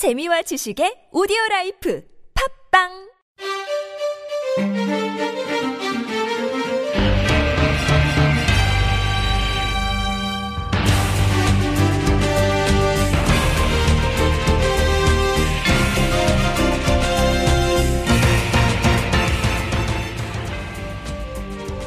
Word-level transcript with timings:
재미와 0.00 0.40
지식의 0.40 1.12
오디오 1.12 1.36
라이프 1.50 2.02
팝빵 2.72 2.88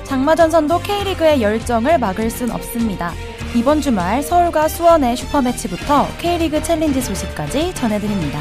장마전선도 0.03 0.81
K리그의 0.81 1.41
열정을 1.41 1.97
막을 1.97 2.29
순 2.29 2.51
없습니다. 2.51 3.11
이번 3.55 3.81
주말 3.81 4.23
서울과 4.23 4.67
수원의 4.67 5.15
슈퍼매치부터 5.15 6.07
K리그 6.17 6.63
챌린지 6.63 7.01
소식까지 7.01 7.75
전해드립니다. 7.75 8.39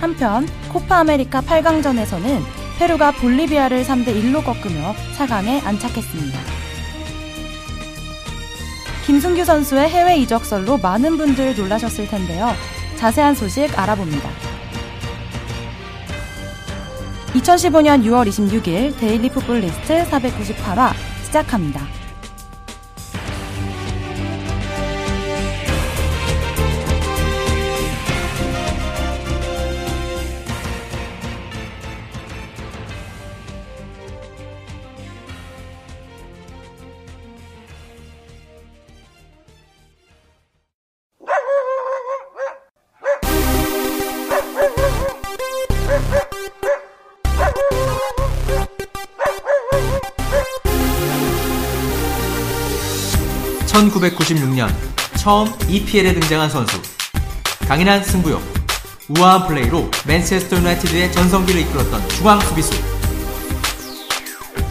한편 0.00 0.46
코파 0.68 0.98
아메리카 0.98 1.40
8강전에서는 1.40 2.42
페루가 2.78 3.12
볼리비아를 3.12 3.84
3대 3.84 4.08
1로 4.08 4.44
꺾으며 4.44 4.94
4강에 5.16 5.64
안착했습니다. 5.64 6.38
김승규 9.06 9.42
선수의 9.44 9.88
해외 9.88 10.16
이적설로 10.18 10.76
많은 10.76 11.16
분들 11.16 11.56
놀라셨을 11.56 12.06
텐데요. 12.08 12.52
자세한 12.96 13.34
소식 13.34 13.78
알아봅니다. 13.78 14.28
2015년 17.32 18.04
6월 18.04 18.28
26일 18.28 18.98
데일리 18.98 19.30
풋볼 19.30 19.60
리스트 19.60 20.04
498화 20.04 20.92
시작합니다. 21.24 21.99
(1996년) 53.70 54.68
처음 55.16 55.52
EPL에 55.68 56.14
등장한 56.14 56.50
선수. 56.50 56.80
강인한 57.68 58.02
승부욕. 58.02 58.42
우아한 59.08 59.46
플레이로 59.46 59.90
맨체스터 60.06 60.56
유나이티드의 60.56 61.12
전성기를 61.12 61.60
이끌었던 61.60 62.08
중앙 62.10 62.40
수비수. 62.40 62.72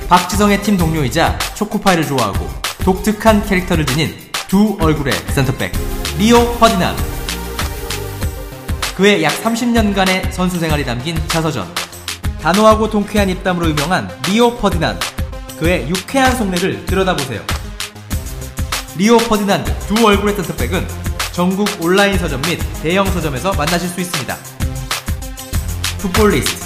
박지성의 0.10 0.64
팀 0.64 0.78
동료이자 0.78 1.38
초코파이를 1.56 2.06
좋아하고 2.08 2.50
독특한 2.84 3.46
캐릭터를 3.46 3.86
지닌 3.86 4.16
두 4.48 4.78
얼굴의 4.82 5.14
센터백 5.30 5.72
리오 6.18 6.54
퍼디난. 6.58 6.96
그의 8.96 9.24
약 9.24 9.32
30년간의 9.44 10.32
선수 10.32 10.60
생활이 10.60 10.84
담긴 10.84 11.16
자서전. 11.28 11.68
단호하고 12.42 12.90
통쾌한 12.90 13.30
입담으로 13.30 13.70
유명한 13.70 14.10
리오 14.28 14.56
퍼디난. 14.58 15.00
그의 15.58 15.88
유쾌한 15.90 16.36
속내를 16.36 16.86
들여다보세요. 16.86 17.59
리오 19.00 19.18
퍼디난드 19.18 19.72
두 19.88 20.06
얼굴의 20.06 20.36
센터백은 20.36 20.86
전국 21.32 21.66
온라인 21.82 22.18
서점 22.18 22.42
및 22.42 22.60
대형 22.84 23.06
서점에서 23.06 23.54
만나실 23.54 23.88
수 23.88 24.02
있습니다. 24.02 24.36
풋볼리스트 26.00 26.66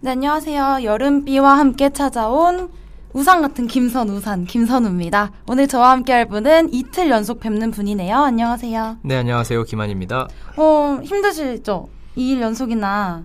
네, 0.00 0.10
안녕하세요. 0.10 0.80
여름비와 0.82 1.56
함께 1.56 1.90
찾아온 1.90 2.72
우산 3.12 3.42
같은 3.42 3.68
김선 3.68 4.08
우산 4.08 4.44
김선우입니다. 4.44 5.30
오늘 5.46 5.68
저와 5.68 5.92
함께 5.92 6.12
할 6.12 6.26
분은 6.26 6.74
이틀 6.74 7.10
연속 7.10 7.38
뵙는 7.38 7.70
분이네요. 7.70 8.16
안녕하세요. 8.16 8.96
네 9.04 9.18
안녕하세요 9.18 9.62
김한입니다. 9.62 10.26
어, 10.56 11.00
힘드시죠? 11.04 11.99
2일 12.20 12.40
연속이나 12.40 13.24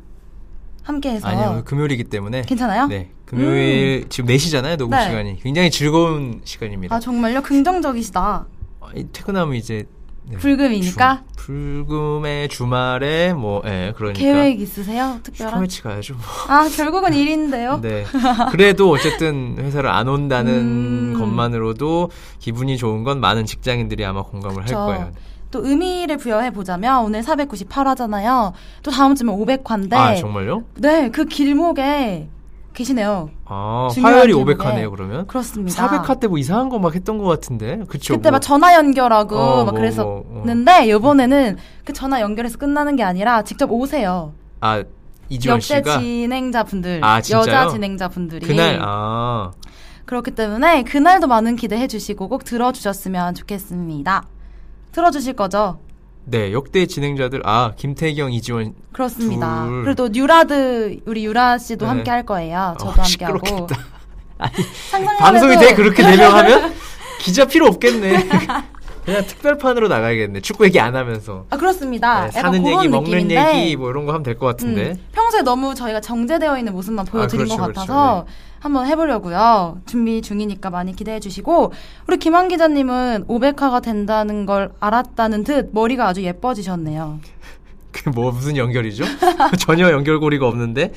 함께해서. 0.84 1.28
아니요 1.28 1.50
오늘 1.52 1.64
금요일이기 1.64 2.06
때문에 2.06 2.44
괜찮아요? 2.44 2.88
네 2.88 3.12
금요일 3.26 4.06
지금 4.10 4.34
4시잖아요 4.34 4.78
녹음 4.78 4.96
네. 4.98 5.04
시간이 5.06 5.40
굉장히 5.42 5.70
즐거운 5.72 6.42
시간입니다. 6.44 6.96
아, 6.96 7.00
정말요? 7.00 7.42
긍정적이시다. 7.42 8.48
어, 8.80 8.88
이 8.96 9.06
퇴근하면 9.12 9.56
이제 9.56 9.86
네, 10.28 10.38
불금이니까? 10.38 11.24
주, 11.36 11.46
불금의 11.46 12.50
주말에 12.50 13.34
뭐 13.34 13.62
예, 13.66 13.94
그러니까 13.96 14.20
계획 14.20 14.60
있으세요? 14.60 15.20
특별한? 15.22 15.52
슈퍼매치 15.52 15.84
가야죠. 15.84 16.16
뭐. 16.16 16.24
아, 16.48 16.68
결국은 16.68 17.14
일인데요? 17.14 17.80
네. 17.82 18.06
그래도 18.52 18.90
어쨌든 18.90 19.56
회사를 19.60 19.90
안 19.90 20.08
온다는 20.08 20.54
음. 20.54 21.16
것만으로도 21.20 22.10
기분이 22.40 22.78
좋은 22.78 23.04
건 23.04 23.20
많은 23.20 23.46
직장인들이 23.46 24.04
아마 24.06 24.24
공감을 24.24 24.58
할 24.58 24.66
그쵸. 24.66 24.78
거예요. 24.78 25.12
또 25.52 25.66
의미를 25.66 26.18
부여해 26.18 26.52
보자면 26.52 27.04
오늘 27.04 27.22
498화잖아요. 27.22 28.54
또 28.84 28.92
다음 28.92 29.16
주면 29.16 29.36
500화인데 29.38 29.94
아 29.94 30.16
정말요? 30.16 30.64
네, 30.76 31.10
그 31.12 31.26
길목에 31.26 32.28
계시네요. 32.74 33.30
아 33.46 33.88
화요일이 34.02 34.34
기록에. 34.34 34.56
500화네요 34.56 34.92
그러면? 34.92 35.28
그렇습니다. 35.28 35.88
400화 35.88 36.20
때 36.20 36.28
뭐 36.28 36.38
이상한 36.38 36.68
거 36.70 36.78
막 36.80 36.94
했던 36.94 37.18
것 37.18 37.24
같은데 37.26 37.80
그쵸? 37.88 38.16
그때 38.16 38.30
뭐. 38.30 38.36
막 38.36 38.40
전화 38.42 38.76
연결하고 38.76 39.36
어, 39.38 39.56
막 39.64 39.72
뭐, 39.72 39.74
그랬었는데 39.74 40.88
이번에는 40.88 41.58
그 41.86 41.94
전화 41.94 42.20
연결해서 42.20 42.58
끝나는 42.58 42.96
게 42.98 43.04
아니라 43.04 43.44
직접 43.44 43.72
오세요. 43.72 44.34
아 44.60 44.84
이지원 45.30 45.56
역대 45.58 45.78
씨가 45.78 46.00
진행자분들, 46.00 47.00
아? 47.04 47.22
여자 47.32 47.68
진행자분들이 47.70 48.46
그날 48.46 48.80
아 48.82 49.52
그렇기 50.06 50.32
때문에 50.32 50.84
그날도 50.84 51.28
많은 51.28 51.56
기대해 51.56 51.88
주시고 51.88 52.28
꼭 52.30 52.44
들어주셨으면 52.44 53.34
좋겠습니다. 53.36 54.24
들어주실 55.00 55.34
거죠? 55.34 55.78
네, 56.24 56.54
역대 56.54 56.86
진행자들 56.86 57.42
아 57.44 57.74
김태경, 57.76 58.32
이지원 58.32 58.74
그렇습니다. 58.94 59.66
둘. 59.66 59.84
그리고 59.84 59.96
또 59.96 60.08
뉴라드 60.08 61.00
우리 61.06 61.26
유라 61.26 61.58
씨도 61.58 61.86
네. 61.86 61.90
함께 61.90 62.12
할 62.12 62.26
거예요. 62.26 62.76
저도 62.80 62.92
어, 62.92 63.04
함께 63.04 63.26
하고. 63.26 63.68
방송이 65.20 65.58
되게 65.58 65.76
그렇게 65.76 66.02
네명 66.02 66.34
하면 66.36 66.74
기자 67.20 67.46
필요 67.46 67.68
없겠네. 67.68 68.28
그냥 69.06 69.24
특별판으로 69.28 69.88
나가야겠네. 69.88 70.40
축구 70.42 70.66
얘기 70.66 70.80
안 70.80 70.96
하면서. 70.96 71.46
아 71.50 71.58
그렇습니다. 71.58 72.26
네, 72.26 72.32
사는 72.32 72.66
얘기, 72.66 72.88
먹는 72.88 73.30
얘기 73.32 73.76
뭐 73.76 73.90
이런 73.92 74.06
거 74.06 74.14
하면 74.14 74.24
될 74.24 74.38
것 74.40 74.48
같은데. 74.48 74.92
음, 74.92 74.96
평소에 75.12 75.42
너무 75.42 75.76
저희가 75.76 76.00
정제되어 76.02 76.58
있는 76.58 76.74
모습만 76.74 77.06
보여드린 77.06 77.46
그렇죠, 77.46 77.58
것 77.58 77.64
그렇죠. 77.68 77.80
같아서 77.82 78.26
한번 78.66 78.88
해보려고요. 78.88 79.82
준비 79.86 80.24
중이니까 80.24 80.72
많이 80.72 80.96
기대해 80.96 81.20
주시고 81.20 81.72
우리 82.08 82.18
김한 82.18 82.48
기자님은 82.48 83.26
500화가 83.28 83.84
된다는 83.84 84.48
걸 84.48 84.72
알았다는 84.80 85.44
듯 85.44 85.70
머리가 85.72 86.08
아주 86.08 86.24
예뻐지셨네요. 86.24 87.20
그뭐 87.92 88.32
무슨 88.32 88.58
연결이죠? 88.58 89.06
전혀 89.60 89.92
연결고리가 89.92 90.48
없는데 90.48 90.94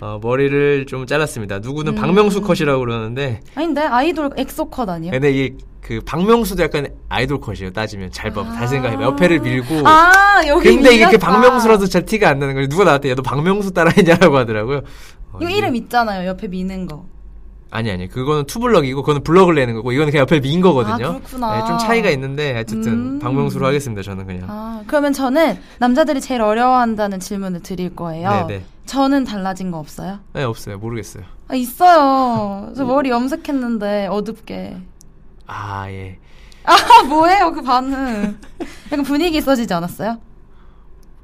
어, 0.00 0.18
머리를 0.22 0.86
좀 0.86 1.04
잘랐습니다. 1.06 1.58
누구는 1.58 1.92
음. 1.92 1.94
박명수 1.94 2.40
컷이라고 2.40 2.80
그러는데 2.80 3.40
아닌데 3.54 3.82
아이돌 3.82 4.30
엑소 4.38 4.70
컷 4.70 4.88
아니에요? 4.88 5.12
근데 5.12 5.30
이그 5.30 6.00
박명수도 6.06 6.62
약간 6.62 6.88
아이돌 7.10 7.38
컷이에요. 7.40 7.70
따지면 7.72 8.10
잘 8.12 8.30
봐. 8.32 8.40
아. 8.40 8.52
잘 8.54 8.66
생각해. 8.66 8.94
옆에를 9.04 9.40
밀고 9.40 9.86
아 9.86 10.40
여기 10.46 10.70
근데 10.74 10.94
이게 10.94 11.04
그 11.04 11.10
밀렸다. 11.10 11.18
박명수라도 11.32 11.86
잘 11.86 12.06
티가 12.06 12.30
안 12.30 12.38
나는 12.38 12.54
거예요. 12.54 12.68
누가 12.68 12.84
나한테 12.84 13.10
야너 13.10 13.20
박명수 13.20 13.72
따라했냐라고 13.72 14.38
하더라고요. 14.38 14.80
어, 15.32 15.38
이거 15.40 15.48
이게- 15.48 15.58
이름 15.58 15.76
있잖아요. 15.76 16.28
옆에 16.28 16.48
미는 16.48 16.86
거. 16.86 17.04
아니 17.72 17.88
아니 17.88 18.08
그거는 18.08 18.46
투블럭이고 18.46 19.02
그거는 19.02 19.22
블럭을 19.22 19.54
내는 19.54 19.74
거고 19.74 19.92
이거는 19.92 20.10
그냥 20.10 20.22
옆에 20.22 20.40
민 20.40 20.60
거거든요. 20.60 21.06
아, 21.06 21.12
그렇구나. 21.18 21.60
네, 21.60 21.66
좀 21.68 21.78
차이가 21.78 22.10
있는데 22.10 22.58
어쨌든 22.58 22.92
음. 22.92 23.18
박명수로 23.20 23.64
하겠습니다. 23.64 24.02
저는 24.02 24.26
그냥. 24.26 24.42
아 24.48 24.82
그러면 24.88 25.12
저는 25.12 25.56
남자들이 25.78 26.20
제일 26.20 26.42
어려워한다는 26.42 27.20
질문을 27.20 27.62
드릴 27.62 27.94
거예요. 27.94 28.46
네, 28.48 28.58
네. 28.58 28.64
저는 28.86 29.22
달라진 29.22 29.70
거 29.70 29.78
없어요? 29.78 30.18
네 30.32 30.42
없어요. 30.42 30.78
모르겠어요. 30.78 31.22
아, 31.46 31.54
있어요. 31.54 32.72
저 32.76 32.84
머리 32.84 33.10
염색했는데 33.10 34.08
어둡게. 34.08 34.76
아 35.46 35.88
예. 35.90 36.18
아 36.64 36.74
뭐예요 37.08 37.52
그 37.52 37.62
반응? 37.62 38.36
약간 38.90 39.04
분위기 39.04 39.38
있어지지 39.38 39.72
않았어요? 39.72 40.18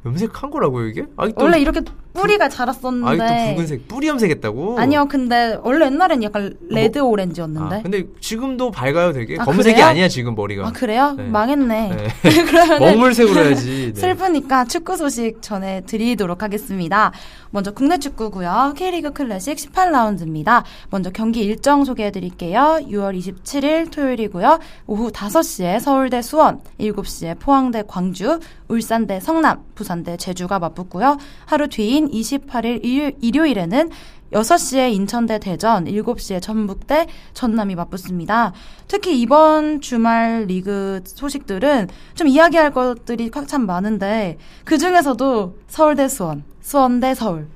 염색한 0.04 0.50
거라고요 0.50 0.86
이게? 0.86 1.04
아니 1.16 1.32
또 1.34 1.42
원래 1.44 1.58
이렇게 1.58 1.80
뿌리가 2.16 2.48
자랐었는데. 2.48 3.22
아직도 3.22 3.54
붉은색 3.54 3.88
뿌리 3.88 4.08
염색했다고? 4.08 4.78
아니요, 4.78 5.06
근데 5.08 5.58
원래 5.62 5.86
옛날엔 5.86 6.22
약간 6.22 6.56
레드 6.68 6.98
오렌지였는데. 6.98 7.76
아, 7.76 7.82
근데 7.82 8.04
지금도 8.20 8.70
밝아요, 8.70 9.12
되게. 9.12 9.36
아, 9.38 9.44
검은색이 9.44 9.74
그래요? 9.74 9.86
아니야 9.86 10.08
지금 10.08 10.34
머리가. 10.34 10.66
아, 10.66 10.72
그래요? 10.72 11.14
네. 11.16 11.24
망했네. 11.24 11.88
네. 11.90 12.08
그러면 12.46 12.78
먹물색으로 12.80 13.40
해야지. 13.44 13.92
네. 13.94 14.00
슬프니까 14.00 14.64
축구 14.64 14.96
소식 14.96 15.40
전해드리도록 15.42 16.42
하겠습니다. 16.42 17.12
먼저 17.50 17.70
국내 17.70 17.98
축구고요. 17.98 18.74
K리그 18.76 19.12
클래식 19.12 19.56
18라운드입니다. 19.56 20.64
먼저 20.90 21.10
경기 21.10 21.40
일정 21.42 21.84
소개해드릴게요. 21.84 22.80
6월 22.90 23.18
27일 23.18 23.90
토요일이고요. 23.90 24.58
오후 24.86 25.10
5시에 25.10 25.80
서울대 25.80 26.22
수원, 26.22 26.60
7시에 26.80 27.38
포항대 27.38 27.84
광주, 27.86 28.40
울산대 28.68 29.20
성남, 29.20 29.62
부산대 29.74 30.16
제주가 30.16 30.58
맞붙고요. 30.58 31.16
하루 31.46 31.68
뒤인 31.68 32.05
28일 32.10 32.84
일요, 32.84 33.10
일요일에는 33.20 33.90
6시에 34.32 34.92
인천대 34.92 35.38
대전, 35.38 35.84
7시에 35.84 36.42
전북대 36.42 37.06
전남이 37.32 37.74
맞붙습니다. 37.74 38.52
특히 38.88 39.20
이번 39.20 39.80
주말 39.80 40.46
리그 40.46 41.00
소식들은 41.04 41.88
좀 42.14 42.28
이야기할 42.28 42.72
것들이 42.72 43.30
참 43.46 43.66
많은데 43.66 44.38
그 44.64 44.78
중에서도 44.78 45.58
서울대 45.68 46.08
수원, 46.08 46.44
수원대 46.60 47.14
서울 47.14 47.46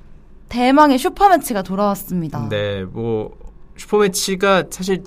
대망의 0.48 0.98
슈퍼매치가 0.98 1.62
돌아왔습니다. 1.62 2.48
네, 2.48 2.84
뭐 2.84 3.36
슈퍼매치가 3.76 4.64
사실 4.70 5.02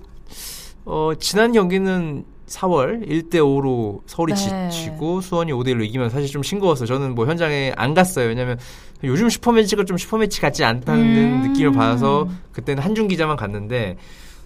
어, 0.86 1.12
지난 1.18 1.54
경기는 1.54 2.26
4월 2.48 3.08
1대 3.08 3.36
5로 3.36 4.02
서울이 4.06 4.34
네. 4.34 4.70
지치고 4.70 5.22
수원이 5.22 5.52
5대 5.52 5.70
1로 5.70 5.86
이기면 5.86 6.10
사실 6.10 6.30
좀 6.30 6.44
싱거워서 6.44 6.86
저는 6.86 7.16
뭐 7.16 7.26
현장에 7.26 7.74
안 7.76 7.94
갔어요. 7.94 8.28
왜냐면 8.28 8.58
요즘 9.04 9.30
슈퍼매치가 9.30 9.84
좀 9.86 9.98
슈퍼매치 9.98 10.42
같지 10.42 10.64
않다는 10.64 11.04
음. 11.04 11.48
느낌을 11.48 11.72
받아서 11.72 12.28
그때는 12.52 12.82
한중 12.84 13.08
기자만 13.08 13.36
갔는데 13.38 13.98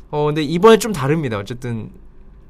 어 0.09 0.25
근데 0.25 0.41
이번에 0.43 0.77
좀 0.77 0.93
다릅니다. 0.93 1.37
어쨌든 1.37 1.91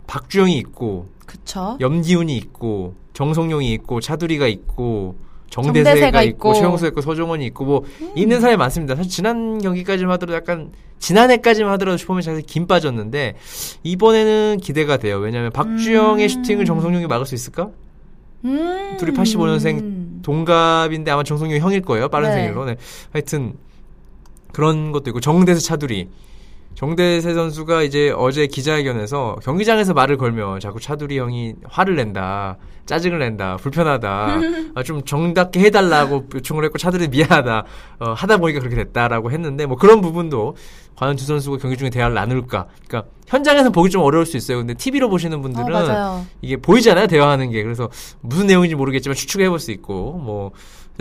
박주영이 0.07 0.57
있고 0.59 1.07
그쵸? 1.25 1.77
염기훈이 1.80 2.36
있고 2.38 2.95
정성용이 3.13 3.74
있고 3.74 4.00
차두리가 4.00 4.48
있고 4.48 5.15
정대세가, 5.50 5.89
정대세가 5.89 6.24
있고, 6.24 6.50
있고. 6.50 6.54
최영수가 6.54 6.88
있고 6.89 7.01
서정원이 7.01 7.45
있고 7.48 7.65
뭐 7.65 7.83
있는 8.15 8.39
사람이 8.42 8.57
많습니다. 8.57 8.95
사실 8.95 9.12
지난 9.12 9.60
경기까지만 9.60 10.13
하더라도 10.13 10.36
약간 10.36 10.71
지난해까지만 11.00 11.71
하더라도 11.74 11.98
슈퍼맨이 11.98 12.44
김 12.44 12.68
빠졌는데 12.68 13.36
이번에는 13.83 14.60
기대가 14.62 14.98
돼요. 14.98 15.18
왜냐하면 15.18 15.51
박주영의 15.51 16.25
음. 16.25 16.30
슈팅을 16.30 16.65
정성용이 16.65 17.07
막을 17.07 17.25
수 17.25 17.36
있을까? 17.36 17.69
음. 18.45 18.98
둘이 19.00 19.12
85년생 19.12 19.97
동갑인데 20.22 21.12
아마 21.12 21.24
정성용이 21.24 21.60
형일 21.60 21.81
거예요. 21.81 22.10
빠른 22.10 22.30
네. 22.30 22.36
생일로. 22.36 22.66
네. 22.66 22.78
하여튼 23.12 23.54
그런 24.54 24.92
것도 24.92 25.10
있고 25.10 25.19
정대세 25.19 25.60
차두리. 25.62 26.10
정대세 26.77 27.33
선수가 27.33 27.81
이제 27.81 28.13
어제 28.15 28.45
기자회견에서 28.45 29.38
경기장에서 29.41 29.95
말을 29.95 30.15
걸면 30.18 30.59
자꾸 30.59 30.79
차두리 30.79 31.18
형이 31.18 31.56
화를 31.68 31.95
낸다. 31.95 32.57
짜증을 32.85 33.18
낸다. 33.18 33.57
불편하다. 33.57 34.39
아, 34.75 34.83
좀 34.83 35.01
정답게 35.03 35.59
해달라고 35.62 36.25
요청을 36.35 36.63
했고 36.65 36.77
차두리 36.77 37.07
미안하다. 37.07 37.63
어, 37.97 38.13
하다 38.13 38.38
보니까 38.38 38.59
그렇게 38.59 38.75
됐다라고 38.75 39.31
했는데 39.31 39.65
뭐 39.65 39.75
그런 39.75 40.01
부분도 40.01 40.56
과연 40.95 41.15
두 41.15 41.25
선수가 41.25 41.57
경기 41.57 41.77
중에 41.77 41.89
대화를 41.89 42.13
나눌까. 42.13 42.68
그러니까 42.88 43.09
현장에서 43.25 43.71
보기 43.71 43.89
좀 43.89 44.03
어려울 44.03 44.27
수 44.27 44.38
있어요. 44.38 44.59
근데 44.59 44.75
TV로 44.75 45.09
보시는 45.09 45.39
어, 45.39 45.41
분들은 45.41 45.71
맞아요. 45.71 46.27
이게 46.44 46.57
보이잖아요 46.57 47.07
대화하는 47.07 47.50
게 47.50 47.63
그래서 47.63 47.89
무슨 48.21 48.45
내용인지 48.45 48.75
모르겠지만 48.75 49.15
추측해 49.15 49.50
볼 49.50 49.57
수 49.57 49.71
있고 49.71 50.13
뭐 50.13 50.51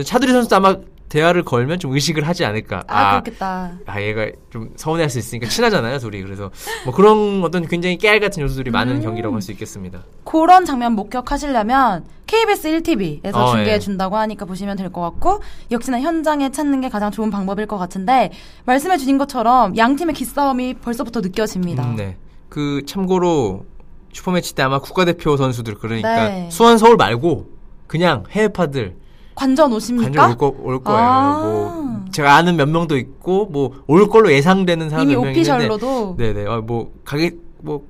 차두리 0.03 0.33
선수도 0.33 0.57
아마 0.57 0.77
대화를 1.09 1.45
걸면 1.45 1.79
좀 1.79 1.93
의식을 1.93 2.27
하지 2.27 2.45
않을까 2.45 2.83
아, 2.89 3.21
그렇겠다. 3.21 3.73
아, 3.87 4.01
얘가 4.01 4.27
좀 4.51 4.71
서운해할 4.77 5.09
수 5.09 5.19
있으니까 5.19 5.49
친하잖아요 5.49 5.99
둘이 5.99 6.23
그래서 6.23 6.51
뭐 6.85 6.93
그런 6.93 7.43
어떤 7.45 7.67
굉장히 7.67 7.97
깨알 7.97 8.19
같은 8.21 8.43
요소들이 8.43 8.71
많은 8.71 8.97
음. 8.97 9.03
경기라고 9.03 9.35
할 9.35 9.43
수 9.43 9.53
있겠습니다 9.53 10.03
그런 10.25 10.65
장면 10.65 10.93
목격하시려면 10.95 12.05
KBS 12.27 12.69
1TV에서 12.83 13.35
어, 13.37 13.51
중계해 13.53 13.75
예. 13.75 13.79
준다고 13.79 14.17
하니까 14.17 14.45
보시면 14.47 14.77
될 14.77 14.91
것 14.91 15.01
같고 15.01 15.41
역시나 15.71 16.01
현장에 16.01 16.51
찾는 16.51 16.81
게 16.81 16.89
가장 16.89 17.11
좋은 17.11 17.31
방법일 17.31 17.67
것 17.67 17.77
같은데 17.79 18.33
말씀해 18.65 18.97
주신 18.99 19.19
것처럼 19.19 19.77
양 19.77 19.95
팀의 19.97 20.15
기싸움이 20.15 20.75
벌써부터 20.75 21.21
느껴집니다. 21.21 21.85
음, 21.85 21.97
네. 21.97 22.17
그 22.49 22.83
참고로 22.87 23.67
슈퍼매치 24.13 24.55
때 24.55 24.63
아마 24.63 24.81
국가대표 24.81 25.37
선수들 25.37 25.75
그러니까 25.75 26.29
네. 26.29 26.49
수원 26.51 26.79
서울 26.79 26.97
말고 26.97 27.47
그냥 27.87 28.25
해외파들 28.31 28.97
관전 29.37 29.73
오십니까? 29.73 30.11
관전 30.11 30.31
올, 30.31 30.37
거, 30.37 30.57
올 30.63 30.83
거예요 30.83 31.09
아. 31.09 31.41
뭐 31.45 32.05
제가 32.11 32.35
아는 32.35 32.57
몇 32.57 32.69
명도 32.69 32.97
있고 32.97 33.47
뭐 33.47 33.71
올 33.87 34.09
걸로 34.09 34.33
예상되는 34.33 34.91
사람 34.91 35.05
이미 35.05 35.15
몇 35.15 35.23
명이 35.23 35.39
있는데 35.41 35.53
오피셜로도 35.67 36.17
네네. 36.19 36.45
아, 36.49 36.57
뭐 36.59 36.93
가게 37.05 37.33
뭐 37.63 37.87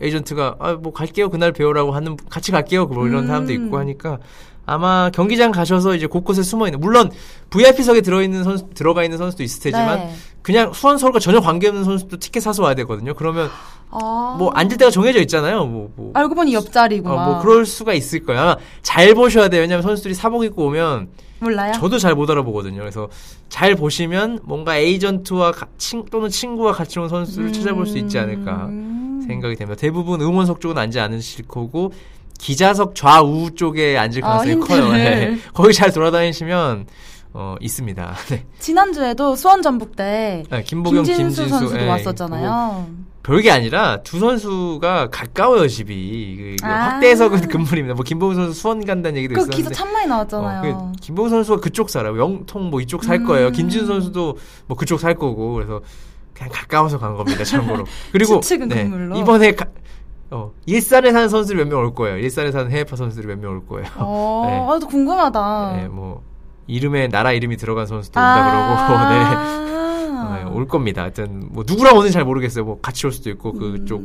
에이전트가 0.00 0.56
아 0.58 0.72
뭐 0.74 0.92
갈게요 0.92 1.28
그날 1.30 1.52
배우라고 1.52 1.92
하는 1.92 2.16
같이 2.30 2.50
갈게요 2.52 2.86
뭐 2.86 3.06
이런 3.06 3.24
음. 3.24 3.26
사람도 3.28 3.52
있고 3.52 3.78
하니까 3.78 4.18
아마 4.64 5.08
경기장 5.10 5.50
가셔서 5.50 5.94
이제 5.94 6.06
곳곳에 6.06 6.42
숨어 6.42 6.66
있는 6.66 6.78
물론 6.80 7.10
VIP석에 7.50 8.02
들어 8.02 8.22
있는 8.22 8.44
선수 8.44 8.66
들어가 8.74 9.02
있는 9.02 9.16
선수도 9.18 9.42
있을 9.42 9.62
테지만 9.62 9.98
네. 9.98 10.12
그냥 10.42 10.72
수원 10.74 10.98
서울과 10.98 11.18
전혀 11.20 11.40
관계없는 11.40 11.84
선수도 11.84 12.18
티켓 12.18 12.40
사서 12.40 12.62
와야 12.62 12.74
되거든요. 12.74 13.14
그러면 13.14 13.48
아. 13.90 14.36
뭐 14.38 14.50
앉을 14.50 14.76
때가 14.76 14.90
정해져 14.90 15.20
있잖아요. 15.20 15.64
뭐 15.66 15.90
뭐. 15.96 16.10
알고 16.14 16.34
보니 16.34 16.52
옆자리구나. 16.54 17.14
어, 17.14 17.24
뭐 17.32 17.40
그럴 17.40 17.64
수가 17.66 17.94
있을. 17.94 18.20
아마 18.28 18.56
잘 18.82 19.14
보셔야 19.14 19.48
돼요. 19.48 19.62
왜냐면 19.62 19.82
선수들이 19.82 20.14
사복 20.14 20.44
입고 20.44 20.66
오면 20.66 21.08
몰라요? 21.40 21.72
저도 21.74 21.98
잘 21.98 22.14
못 22.14 22.28
알아보거든요. 22.30 22.78
그래서 22.80 23.08
잘 23.48 23.74
보시면 23.76 24.40
뭔가 24.42 24.76
에이전트와 24.76 25.52
가- 25.52 25.68
친, 25.78 26.04
또는 26.10 26.28
친구와 26.28 26.72
같이 26.72 26.98
온 26.98 27.08
선수를 27.08 27.52
찾아볼 27.52 27.86
수 27.86 27.96
있지 27.98 28.18
않을까 28.18 28.66
음. 28.66 29.24
생각이 29.26 29.54
됩니다. 29.56 29.78
대부분 29.80 30.20
응원석 30.20 30.60
쪽은 30.60 30.76
앉지 30.76 30.98
않으실 30.98 31.46
거고 31.46 31.92
기자석 32.38 32.94
좌우 32.94 33.50
쪽에 33.54 33.96
앉을 33.96 34.24
아, 34.24 34.38
가능성이 34.38 34.66
커요. 34.66 34.82
힌트를. 34.86 34.98
네. 35.34 35.38
거기 35.54 35.72
잘 35.72 35.92
돌아다니시면 35.92 36.86
어, 37.40 37.54
있습니다. 37.60 38.14
네. 38.30 38.44
지난주에도 38.58 39.36
수원 39.36 39.62
전북 39.62 39.94
때 39.94 40.42
네, 40.50 40.62
김보경, 40.64 41.04
김진수, 41.04 41.42
김진수 41.42 41.48
선수도 41.48 41.80
예, 41.80 41.84
뭐 41.84 41.92
왔었잖아요. 41.94 42.86
별게 43.22 43.50
아니라 43.52 44.00
두 44.02 44.18
선수가 44.18 45.10
가까워요 45.10 45.68
집이 45.68 46.36
그, 46.36 46.56
그 46.60 46.66
아. 46.68 46.90
확대해석은 46.94 47.42
금물입니다. 47.48 47.94
뭐 47.94 48.02
김보경 48.02 48.34
선수 48.34 48.60
수원 48.60 48.84
간다는 48.84 49.18
얘기도 49.18 49.34
그 49.34 49.40
있었는데 49.40 49.56
기사 49.56 49.70
참 49.70 49.92
많이 49.92 50.08
나왔잖아요. 50.08 50.72
어, 50.74 50.92
그 50.92 51.00
김보경 51.00 51.30
선수가 51.30 51.60
그쪽 51.60 51.90
살아요. 51.90 52.18
영통 52.18 52.70
뭐 52.70 52.80
이쪽 52.80 53.04
살 53.04 53.22
거예요. 53.22 53.48
음. 53.48 53.52
김진수 53.52 53.86
선수도 53.86 54.36
뭐 54.66 54.76
그쪽 54.76 54.98
살 54.98 55.14
거고 55.14 55.52
그래서 55.54 55.80
그냥 56.34 56.50
가까워서 56.52 56.98
간 56.98 57.14
겁니다. 57.16 57.44
참고로. 57.44 57.84
그리고 58.12 58.40
금물로. 58.40 59.16
이번에 59.16 59.52
가, 59.54 59.66
어, 60.30 60.52
일산에 60.66 61.12
사는 61.12 61.28
선수들이 61.28 61.58
몇 61.64 61.68
명 61.68 61.80
올 61.84 61.94
거예요. 61.94 62.16
일산에 62.18 62.50
사는 62.50 62.68
해외파 62.70 62.96
선수들이 62.96 63.26
몇 63.28 63.38
명 63.40 63.52
올 63.52 63.66
거예요. 63.66 63.86
어, 63.96 64.44
네. 64.46 64.56
아, 64.58 64.78
또 64.80 64.86
궁금하다. 64.88 65.72
네, 65.76 65.88
뭐 65.88 66.22
이름에 66.68 67.08
나라 67.08 67.32
이름이 67.32 67.56
들어간 67.56 67.86
선수도 67.86 68.20
온다 68.20 68.76
그러고 68.84 69.02
네. 69.10 70.16
아. 70.16 70.40
네, 70.44 70.50
올 70.50 70.68
겁니다. 70.68 71.02
하여튼 71.02 71.48
뭐 71.50 71.64
누구랑 71.66 71.96
오는지 71.96 72.12
잘 72.12 72.24
모르겠어요. 72.24 72.64
뭐 72.64 72.78
같이 72.80 73.06
올 73.06 73.12
수도 73.12 73.30
있고 73.30 73.52
음. 73.52 73.58
그쪽 73.58 74.02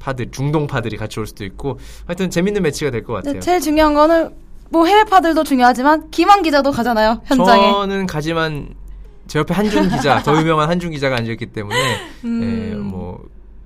파들 0.00 0.30
중동 0.30 0.66
파들이 0.66 0.96
같이 0.96 1.20
올 1.20 1.26
수도 1.26 1.44
있고 1.44 1.78
하여튼 2.06 2.30
재밌는 2.30 2.62
매치가 2.62 2.90
될 2.90 3.04
것 3.04 3.12
같아요. 3.14 3.34
네, 3.34 3.40
제일 3.40 3.60
중요한 3.60 3.94
거는 3.94 4.34
뭐 4.70 4.86
해외 4.86 5.04
파들도 5.04 5.44
중요하지만 5.44 6.10
김한 6.10 6.42
기자도 6.42 6.70
가잖아요 6.72 7.20
현장에. 7.26 7.70
저는 7.72 8.06
가지만 8.06 8.74
제 9.26 9.38
옆에 9.38 9.52
한준 9.54 9.88
기자, 9.90 10.22
더 10.22 10.36
유명한 10.40 10.68
한준 10.70 10.90
기자가 10.90 11.16
앉아 11.16 11.30
있기 11.32 11.46
때문에 11.46 11.76
음. 12.24 12.40
네, 12.40 12.74
뭐 12.76 13.22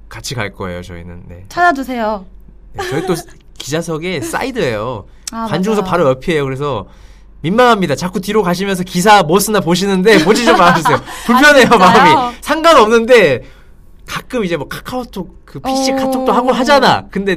같이 0.09 0.35
갈 0.35 0.53
거예요. 0.53 0.83
저희는. 0.83 1.23
네. 1.29 1.45
찾아주세요. 1.49 2.25
네, 2.73 2.85
저희 2.91 3.07
또 3.07 3.15
기자석에 3.59 4.21
사이드예요. 4.21 5.07
아, 5.33 5.47
관중석. 5.47 5.85
바로 5.87 6.09
옆이에요. 6.09 6.45
그래서 6.45 6.87
민망합니다. 7.45 7.95
자꾸 7.95 8.21
뒤로 8.21 8.43
가시면서 8.43 8.85
기사 8.85 9.23
뭐 9.23 9.39
쓰나 9.39 9.61
보시는데 9.61 10.25
보지 10.25 10.47
좀 10.47 10.57
말아주세요. 10.57 11.01
불편해요 11.27 11.69
아? 11.73 11.77
마음이. 11.77 12.37
상관없는데 12.41 13.43
가끔 14.07 14.45
이제 14.45 14.57
뭐 14.57 14.67
카카오톡 14.67 15.45
그 15.45 15.61
PC 15.61 15.93
어. 15.93 15.97
카톡도 15.97 16.33
하고 16.33 16.53
하잖아. 16.53 17.07
근데 17.11 17.37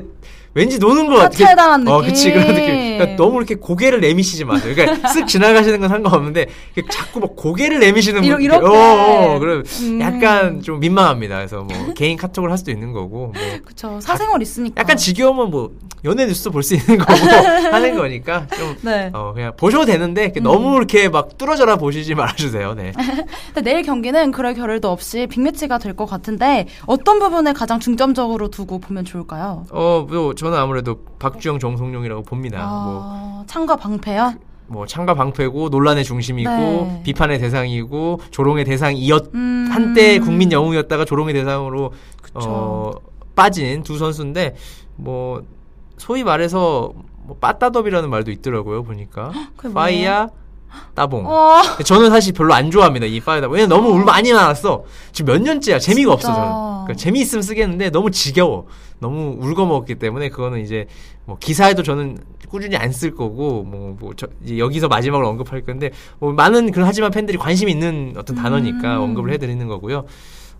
왠지 0.54 0.80
노는 0.80 1.08
것 1.08 1.18
같아. 1.18 1.72
어, 1.76 2.02
느낌. 2.02 2.08
그치 2.08 2.32
그런 2.32 2.48
느낌. 2.48 2.98
그러니까 2.98 3.16
너무 3.16 3.38
이렇게 3.38 3.56
고개를 3.56 4.00
내미시지 4.00 4.46
마세요. 4.46 4.74
그러니까 4.74 5.08
쓱 5.14 5.28
지나가시는 5.28 5.82
건 5.82 5.90
상관없는데 5.90 6.48
자꾸 6.90 7.20
막 7.20 7.36
고개를 7.36 7.80
내미시는 7.80 8.22
분 8.22 8.42
이렇게. 8.42 8.66
어, 8.66 8.70
어, 9.36 9.40
그럼 9.40 9.64
음. 9.82 10.02
약간 10.02 10.62
좀 10.62 10.80
민망합니다. 10.80 11.36
그래서 11.36 11.62
뭐 11.64 11.94
개인 11.94 12.18
카톡을 12.18 12.50
할 12.50 12.58
수도 12.58 12.72
있는 12.72 12.94
거고. 12.94 13.34
뭐 13.34 13.34
그쵸 13.66 14.00
사생활 14.02 14.42
있으니까. 14.42 14.82
약간 14.82 14.96
지겨우면 14.98 15.52
뭐 15.52 15.72
연예 16.06 16.26
뉴스도 16.26 16.52
볼 16.52 16.62
수 16.64 16.76
있는 16.76 16.98
거고 17.00 17.14
하는 17.74 17.96
거니까 17.96 18.46
좀 18.48 18.76
네. 18.82 19.10
어, 19.14 19.34
그냥 19.34 19.54
보셔도 19.58 19.86
되는데 19.86 20.26
이렇게 20.26 20.40
너무 20.40 20.78
이렇게 20.78 21.10
막 21.10 21.38
뚫어져라 21.38 21.78
보시지 21.78 22.14
말아주세요. 22.16 22.74
네. 22.76 22.92
내일 23.64 23.82
경기는 23.84 24.32
그럴 24.32 24.54
겨를도 24.54 24.90
없이 24.90 25.28
빅매치가 25.28 25.78
될 25.80 25.98
것 25.98 26.06
같은데 26.06 26.68
어떤 26.86 27.18
부분에 27.18 27.54
가장 27.54 27.80
중점적으로 27.80 28.50
두고 28.50 28.78
보면 28.80 29.04
좋을까요? 29.06 29.66
어, 29.72 30.06
뭐 30.08 30.36
저는 30.36 30.56
아무래도 30.58 31.00
박주영, 31.18 31.58
정성용이라고 31.60 32.22
봅니다. 32.24 32.60
뭐 32.60 33.02
아, 33.04 33.44
창과 33.48 33.78
방패요? 33.78 34.36
뭐 34.68 34.86
창가 34.86 35.16
방패고 35.16 35.70
논란의 35.70 36.04
중심이고 36.04 36.50
네. 36.52 37.02
비판의 37.04 37.40
대상이고 37.40 38.20
조롱의 38.32 38.66
대상이었 38.66 39.34
음. 39.34 39.70
한때 39.72 40.20
국민 40.20 40.52
영웅이었다가 40.52 41.06
조롱의 41.06 41.34
대상으로 41.34 41.94
어, 42.36 42.92
빠진 43.36 43.82
두 43.82 43.98
선수인데 43.98 44.56
뭐 44.98 45.42
소위 45.98 46.24
말해서 46.24 46.94
뭐 47.24 47.38
빠따덥이라는 47.40 48.10
말도 48.10 48.32
있더라고요 48.32 48.84
보니까? 48.84 49.32
파이야 49.74 50.30
따봉. 50.96 51.26
어. 51.26 51.62
저는 51.84 52.10
사실 52.10 52.34
별로 52.34 52.54
안 52.54 52.72
좋아합니다 52.72 53.06
이 53.06 53.20
파이야 53.20 53.42
따봉. 53.42 53.56
왜냐면 53.56 53.78
너무 53.78 53.94
울 53.94 54.06
많이 54.06 54.32
나왔어. 54.32 54.84
지금 55.12 55.34
몇 55.34 55.42
년째야 55.42 55.80
재미가 55.80 56.14
없어 56.14 56.28
진짜. 56.28 56.42
저는. 56.42 56.52
그러니까 56.86 56.94
재미 56.96 57.22
있으면 57.22 57.42
쓰겠는데 57.42 57.90
너무 57.90 58.12
지겨워. 58.12 58.68
너무 59.00 59.36
울거 59.40 59.66
먹었기 59.66 59.96
때문에 59.96 60.30
그거는 60.30 60.60
이제 60.62 60.88
뭐 61.26 61.38
기사에도 61.40 61.84
저는 61.84 62.18
꾸준히 62.50 62.78
안 62.78 62.92
쓸 62.92 63.14
거고 63.14 63.64
뭐, 63.64 63.96
뭐 64.00 64.14
저, 64.16 64.28
이제 64.44 64.58
여기서 64.58 64.88
마지막으로 64.88 65.28
언급할 65.28 65.62
건데 65.62 65.92
뭐 66.20 66.32
많은 66.34 66.72
그런 66.72 66.88
하지만 66.88 67.12
팬들이 67.12 67.38
관심 67.38 67.70
있는 67.70 68.14
어떤 68.18 68.36
단어니까 68.38 68.98
음. 68.98 69.02
언급을 69.04 69.32
해드리는 69.34 69.68
거고요. 69.68 70.06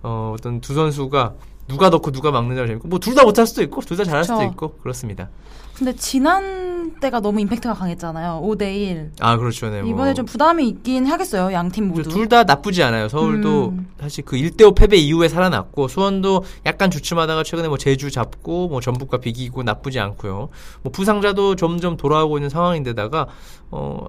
어, 0.04 0.34
어떤 0.38 0.62
두 0.62 0.74
선수가 0.74 1.34
누가 1.68 1.90
넣고 1.90 2.12
누가 2.12 2.32
막느냐가 2.32 2.68
재밌고 2.68 2.88
뭐 2.88 3.00
둘 3.00 3.14
다 3.16 3.24
못할 3.24 3.46
수도 3.48 3.62
있고 3.64 3.82
둘 3.82 3.98
다 3.98 4.04
잘할 4.04 4.24
수도 4.24 4.38
그쵸. 4.38 4.50
있고 4.52 4.70
그렇습니다. 4.82 5.30
근데 5.76 5.94
지난 5.96 6.96
때가 7.00 7.20
너무 7.20 7.40
임팩트가 7.42 7.76
강했잖아요. 7.76 8.42
5대1. 8.44 9.10
아 9.20 9.38
그렇죠. 9.38 9.70
네, 9.70 9.82
뭐. 9.84 9.92
이번에 9.92 10.14
좀 10.16 10.26
부담이 10.26 10.68
있긴 10.70 11.06
하겠어요. 11.06 11.54
양 11.54 11.70
팀 11.70 11.90
모두. 11.90 12.10
둘 12.10 12.28
다 12.30 12.44
나쁘지 12.46 12.82
않아요. 12.84 13.10
서울도 13.10 13.70
음. 13.70 13.88
사실 14.00 14.26
그 14.26 14.38
1대5 14.38 14.76
패배 14.76 14.98
이후에 14.98 15.28
살아났고 15.30 15.88
수원도 15.88 16.44
약간 16.66 16.90
주춤하다가 16.90 17.44
최근에 17.44 17.68
뭐 17.68 17.78
제주 17.78 18.10
잡고 18.10 18.70
뭐 18.70 18.82
전북과 18.82 19.18
비기고 19.20 19.62
나쁘지 19.64 20.00
않고요. 20.00 20.50
뭐 20.82 20.92
부상자도 20.92 21.56
점점 21.56 21.96
돌아오고 21.96 22.38
있는 22.40 22.50
상황인데다가 22.50 23.28
어 23.70 24.06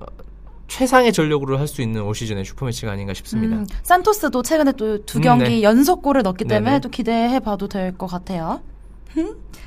최상의 0.69 1.13
전력으로 1.13 1.59
할 1.59 1.67
수 1.67 1.83
있는 1.83 2.03
올 2.03 2.15
시즌의 2.15 2.45
슈퍼매치가 2.45 2.93
아닌가 2.93 3.13
싶습니다. 3.15 3.57
음, 3.57 3.67
산토스도 3.83 4.43
최근에 4.43 4.73
또두 4.73 5.19
음, 5.19 5.23
경기 5.23 5.45
네. 5.45 5.63
연속 5.63 6.03
골을 6.03 6.23
넣기 6.23 6.45
때문에 6.45 6.71
네네. 6.73 6.81
또 6.81 6.89
기대해 6.91 7.41
봐도 7.41 7.69
될 7.69 7.97
것 7.97 8.07
같아요. 8.07 8.61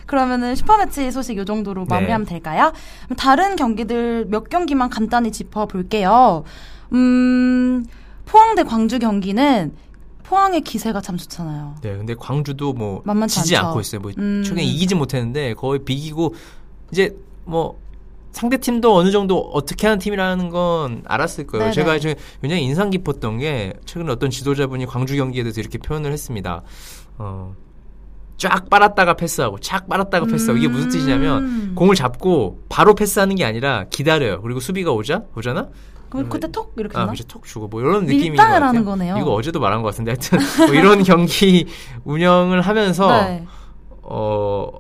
그러면은 0.06 0.56
슈퍼매치 0.56 1.12
소식 1.12 1.36
요 1.38 1.44
정도로 1.46 1.82
네. 1.82 1.88
마무리하면 1.90 2.26
될까요? 2.28 2.72
그럼 3.06 3.18
다른 3.18 3.56
경기들 3.56 4.26
몇 4.30 4.50
경기만 4.50 4.90
간단히 4.90 5.32
짚어볼게요. 5.32 6.44
음, 6.94 7.84
포항 8.26 8.56
대 8.56 8.64
광주 8.64 9.00
경기는 9.00 9.74
포항의 10.24 10.62
기세가 10.62 11.02
참 11.02 11.18
좋잖아요. 11.18 11.76
네, 11.82 11.98
근데 11.98 12.14
광주도 12.16 12.74
뭐 12.74 13.02
만만치 13.04 13.42
지지 13.42 13.56
않죠. 13.58 13.68
않고 13.68 13.82
있어요. 13.82 14.02
뭐 14.02 14.12
음. 14.18 14.44
최근에 14.46 14.64
이기지 14.64 14.96
못했는데 14.96 15.56
거의 15.56 15.84
비기고 15.84 16.36
이제 16.92 17.16
뭐 17.44 17.81
상대 18.32 18.58
팀도 18.58 18.96
어느 18.96 19.12
정도 19.12 19.40
어떻게 19.54 19.88
하는 19.88 20.00
팀이라는 20.00 20.50
건 20.50 21.04
알았을 21.06 21.48
거예요. 21.48 21.66
네네. 21.66 21.74
제가 21.74 22.00
지금 22.00 22.16
굉장히 22.42 22.64
인상 22.64 22.90
깊었던 22.90 23.38
게 23.40 23.74
최근에 23.86 24.12
어떤 24.12 24.30
지도자분이 24.30 24.86
광주 24.86 25.16
경기에 25.16 25.44
대해서 25.44 25.60
이렇게 25.60 25.78
표현을 25.78 26.12
했습니다. 26.12 26.62
어, 27.18 27.54
쫙 28.38 28.70
빨았다가 28.70 29.16
패스하고 29.16 29.60
쫙 29.60 29.88
빨았다가 29.88 30.26
패스하고 30.26 30.58
이게 30.58 30.68
무슨 30.68 30.90
뜻이냐면 30.90 31.44
음. 31.44 31.72
공을 31.76 31.96
잡고 31.96 32.64
바로 32.70 32.96
패스하는 32.96 33.36
게 33.36 33.46
아니라 33.46 33.86
기다려요. 33.90 34.42
그리고 34.42 34.60
수비가 34.60 34.92
오자 34.92 35.24
오잖아. 35.36 35.70
그럼 36.10 36.28
그때 36.28 36.52
톡 36.52 36.74
이렇게 36.78 36.98
아? 36.98 37.06
그렇죠. 37.06 37.24
톡 37.26 37.46
주고 37.46 37.68
뭐 37.68 37.80
이런 37.82 38.06
느낌인 38.06 38.36
것 38.36 38.44
같아요. 38.44 38.66
하는 38.66 38.84
거네요. 38.84 39.18
이거 39.18 39.32
어제도 39.32 39.60
말한 39.60 39.82
것 39.82 39.90
같은데 39.90 40.12
하여튼 40.12 40.40
뭐 40.68 40.76
이런 40.76 41.04
경기 41.04 41.68
운영을 42.04 42.62
하면서 42.62 43.24
네. 43.24 43.46
어 44.02 44.72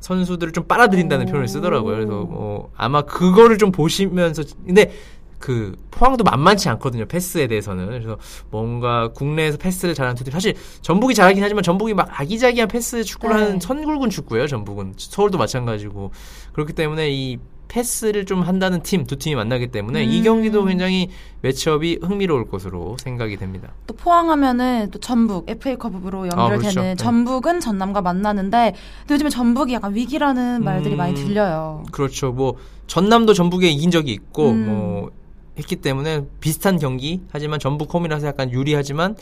선수들을 0.00 0.52
좀 0.52 0.64
빨아들인다는 0.64 1.26
오. 1.26 1.30
표현을 1.30 1.48
쓰더라고요. 1.48 1.94
그래서 1.94 2.12
뭐 2.12 2.70
아마 2.76 3.02
그거를 3.02 3.58
좀 3.58 3.72
보시면서 3.72 4.42
근데 4.64 4.92
그 5.38 5.76
포항도 5.90 6.24
만만치 6.24 6.68
않거든요. 6.70 7.06
패스에 7.06 7.46
대해서는 7.46 7.86
그래서 7.86 8.18
뭔가 8.50 9.08
국내에서 9.08 9.56
패스를 9.56 9.94
잘하는 9.94 10.16
팀 10.16 10.32
사실 10.32 10.54
전북이 10.82 11.14
잘하긴 11.14 11.42
하지만 11.42 11.62
전북이 11.62 11.94
막 11.94 12.08
아기자기한 12.20 12.68
패스 12.68 13.04
축구를 13.04 13.36
네. 13.36 13.42
하는 13.42 13.60
선굵은 13.60 14.10
축구예요. 14.10 14.46
전북은 14.46 14.94
서울도 14.96 15.38
마찬가지고 15.38 16.10
그렇기 16.52 16.72
때문에 16.72 17.10
이 17.10 17.38
패스를 17.68 18.24
좀 18.24 18.40
한다는 18.42 18.82
팀 18.82 19.04
두 19.06 19.16
팀이 19.16 19.36
만나기 19.36 19.68
때문에 19.68 20.04
이 20.04 20.18
음. 20.18 20.24
경기도 20.24 20.64
굉장히 20.64 21.08
매치업이 21.42 22.00
흥미로울 22.02 22.48
것으로 22.50 22.96
생각이 22.98 23.36
됩니다. 23.36 23.68
또 23.86 23.94
포항하면은 23.94 24.90
또 24.90 24.98
전북 24.98 25.48
FA컵으로 25.48 26.28
연결되는 26.28 26.40
아, 26.40 26.58
그렇죠. 26.58 26.80
네. 26.80 26.94
전북은 26.96 27.60
전남과 27.60 28.02
만나는데 28.02 28.74
요즘에 29.10 29.30
전북이 29.30 29.72
약간 29.74 29.94
위기라는 29.94 30.64
말들이 30.64 30.94
음. 30.94 30.98
많이 30.98 31.14
들려요. 31.14 31.84
그렇죠. 31.92 32.32
뭐 32.32 32.56
전남도 32.86 33.34
전북에 33.34 33.68
이긴 33.68 33.90
적이 33.90 34.12
있고 34.12 34.50
음. 34.50 34.66
뭐 34.66 35.10
했기 35.58 35.76
때문에 35.76 36.24
비슷한 36.40 36.78
경기 36.78 37.20
하지만 37.30 37.58
전북 37.58 37.92
홈이라서 37.92 38.26
약간 38.28 38.50
유리하지만 38.50 39.16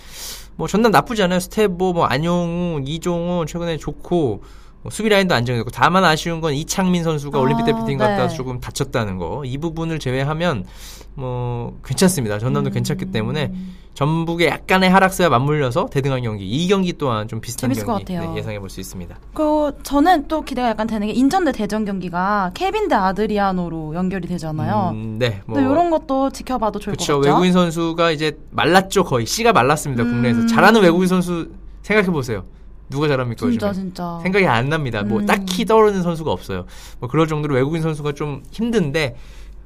뭐 0.57 0.69
전남 0.69 0.93
나쁘지 0.93 1.23
않아요. 1.23 1.41
스테보 1.41 1.93
뭐 1.93 2.05
안용우, 2.07 2.83
이종우 2.85 3.47
최근에 3.47 3.77
좋고 3.79 4.17
뭐 4.27 4.41
수비 4.91 5.09
라인도 5.09 5.35
안정되고 5.35 5.71
다만 5.71 6.05
아쉬운 6.05 6.41
건 6.41 6.55
이창민 6.55 7.05
선수가 7.05 7.39
아, 7.39 7.41
올림픽 7.41 7.65
대표팀 7.65 7.99
갔다 7.99 8.29
네. 8.29 8.35
조금 8.35 8.61
다쳤다는 8.61 9.19
거. 9.19 9.43
이 9.45 9.59
부분을 9.59 9.99
제외하면 9.99 10.65
뭐 11.15 11.79
괜찮습니다. 11.85 12.39
전남도 12.39 12.71
음. 12.71 12.73
괜찮기 12.73 13.07
때문에 13.07 13.53
전북의 13.95 14.49
약간의 14.49 14.91
하락세와 14.91 15.31
맞물려서 15.31 15.87
대등한 15.87 16.21
경기. 16.23 16.47
이 16.47 16.69
경기 16.69 16.93
또한 16.93 17.27
좀 17.29 17.41
비슷한 17.41 17.73
경기. 17.73 18.05
네, 18.05 18.21
예상해 18.37 18.59
볼 18.61 18.69
수 18.69 18.81
있습니다. 18.81 19.17
그 19.33 19.73
저는 19.83 20.29
또 20.29 20.43
기대가 20.43 20.69
약간 20.69 20.87
되는 20.87 21.07
게 21.07 21.15
인천 21.15 21.45
대 21.47 21.53
대전 21.53 21.85
경기가 21.87 22.51
케빈 22.53 22.89
대 22.89 22.95
아드리아노로 22.95 23.95
연결이 23.95 24.29
되잖아요. 24.29 24.91
음, 24.93 25.17
네. 25.19 25.41
뭐또 25.47 25.63
이런 25.63 25.89
것도 25.91 26.31
지켜봐도 26.31 26.79
좋을 26.81 26.95
그렇죠. 26.97 27.15
것 27.15 27.21
같죠. 27.21 27.29
외국인 27.31 27.53
선수가 27.53 28.11
이제 28.11 28.39
말랐죠 28.51 29.05
거의 29.05 29.25
씨가 29.25 29.53
말랐습니다 29.55 30.03
음. 30.03 30.11
국내에서 30.11 30.47
잘하는 30.47 30.83
외국인 30.83 31.09
선수 31.09 31.49
생각해 31.83 32.11
보세요. 32.11 32.45
누가 32.89 33.09
잘합니까 33.09 33.49
진짜 33.49 33.69
요즘에? 33.69 33.85
진짜. 33.85 34.19
생각이 34.23 34.47
안 34.47 34.69
납니다. 34.69 35.03
뭐 35.03 35.21
음. 35.21 35.27
딱히 35.27 35.65
떠오르는 35.65 36.03
선수가 36.03 36.31
없어요. 36.31 36.67
뭐 37.01 37.09
그럴 37.09 37.27
정도로 37.27 37.55
외국인 37.55 37.83
선수가 37.83 38.13
좀 38.13 38.43
힘든데 38.51 39.17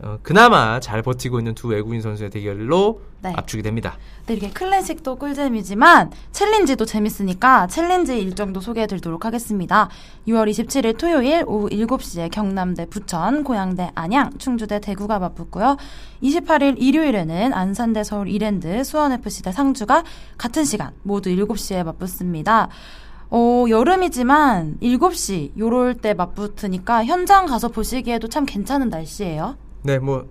어, 0.03 0.19
그나마 0.23 0.81
잘 0.81 1.03
버티고 1.03 1.39
있는 1.39 1.55
두 1.55 1.69
외국인 1.69 2.01
선수의 2.01 2.31
대결로 2.31 3.03
네. 3.23 3.35
압축이 3.37 3.63
됩니다. 3.63 3.99
네, 4.25 4.33
이렇게 4.33 4.51
클래식도 4.51 5.17
꿀잼이지만 5.17 6.11
챌린지도 6.33 6.87
재밌으니까 6.87 7.67
챌린지 7.67 8.19
일정도 8.19 8.63
소개해 8.63 8.87
드리도록 8.87 9.27
하겠습니다. 9.27 9.91
6월 10.27 10.49
27일 10.51 10.97
토요일 10.97 11.45
오후 11.47 11.69
7시에 11.69 12.31
경남대 12.31 12.87
부천, 12.87 13.45
고양대 13.45 13.91
안양, 13.95 14.39
충주대 14.39 14.81
대구가 14.81 15.19
맞붙고요. 15.19 15.77
28일 16.23 16.77
일요일에는 16.79 17.53
안산대 17.53 18.03
서울 18.03 18.29
이랜드, 18.29 18.83
수원FC 18.83 19.43
대 19.43 19.53
상주가 19.53 20.03
같은 20.39 20.65
시간 20.65 20.93
모두 21.03 21.29
7시에 21.29 21.85
맞붙습니다. 21.85 22.71
어, 23.31 23.65
여름이지만 23.69 24.79
7시 24.83 25.53
요럴 25.59 25.95
때 25.95 26.15
맞붙으니까 26.15 27.05
현장 27.05 27.47
가서 27.47 27.69
보시기에도 27.69 28.29
참 28.29 28.45
괜찮은 28.45 28.89
날씨예요. 28.89 29.57
네, 29.83 29.99
뭐 29.99 30.27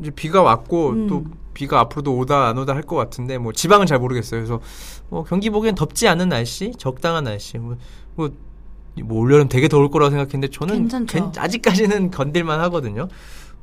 이제 0.00 0.10
비가 0.10 0.42
왔고 0.42 0.88
음. 0.90 1.06
또 1.06 1.24
비가 1.54 1.78
앞으로도 1.80 2.16
오다 2.16 2.48
안 2.48 2.58
오다 2.58 2.74
할 2.74 2.82
것 2.82 2.96
같은데 2.96 3.38
뭐 3.38 3.52
지방은 3.52 3.86
잘 3.86 3.98
모르겠어요. 3.98 4.40
그래서 4.40 4.60
뭐 5.08 5.22
경기 5.24 5.50
보기엔 5.50 5.74
덥지 5.74 6.08
않은 6.08 6.28
날씨, 6.28 6.72
적당한 6.78 7.24
날씨. 7.24 7.58
뭐, 7.58 7.76
뭐, 8.16 8.30
뭐 9.04 9.20
올여름 9.20 9.48
되게 9.48 9.68
더울 9.68 9.88
거라고 9.90 10.10
생각했는데 10.10 10.48
저는 10.48 10.74
괜찮죠. 10.88 11.06
괜- 11.32 11.32
아직까지는 11.36 12.10
건들만 12.10 12.58
하거든요. 12.60 13.08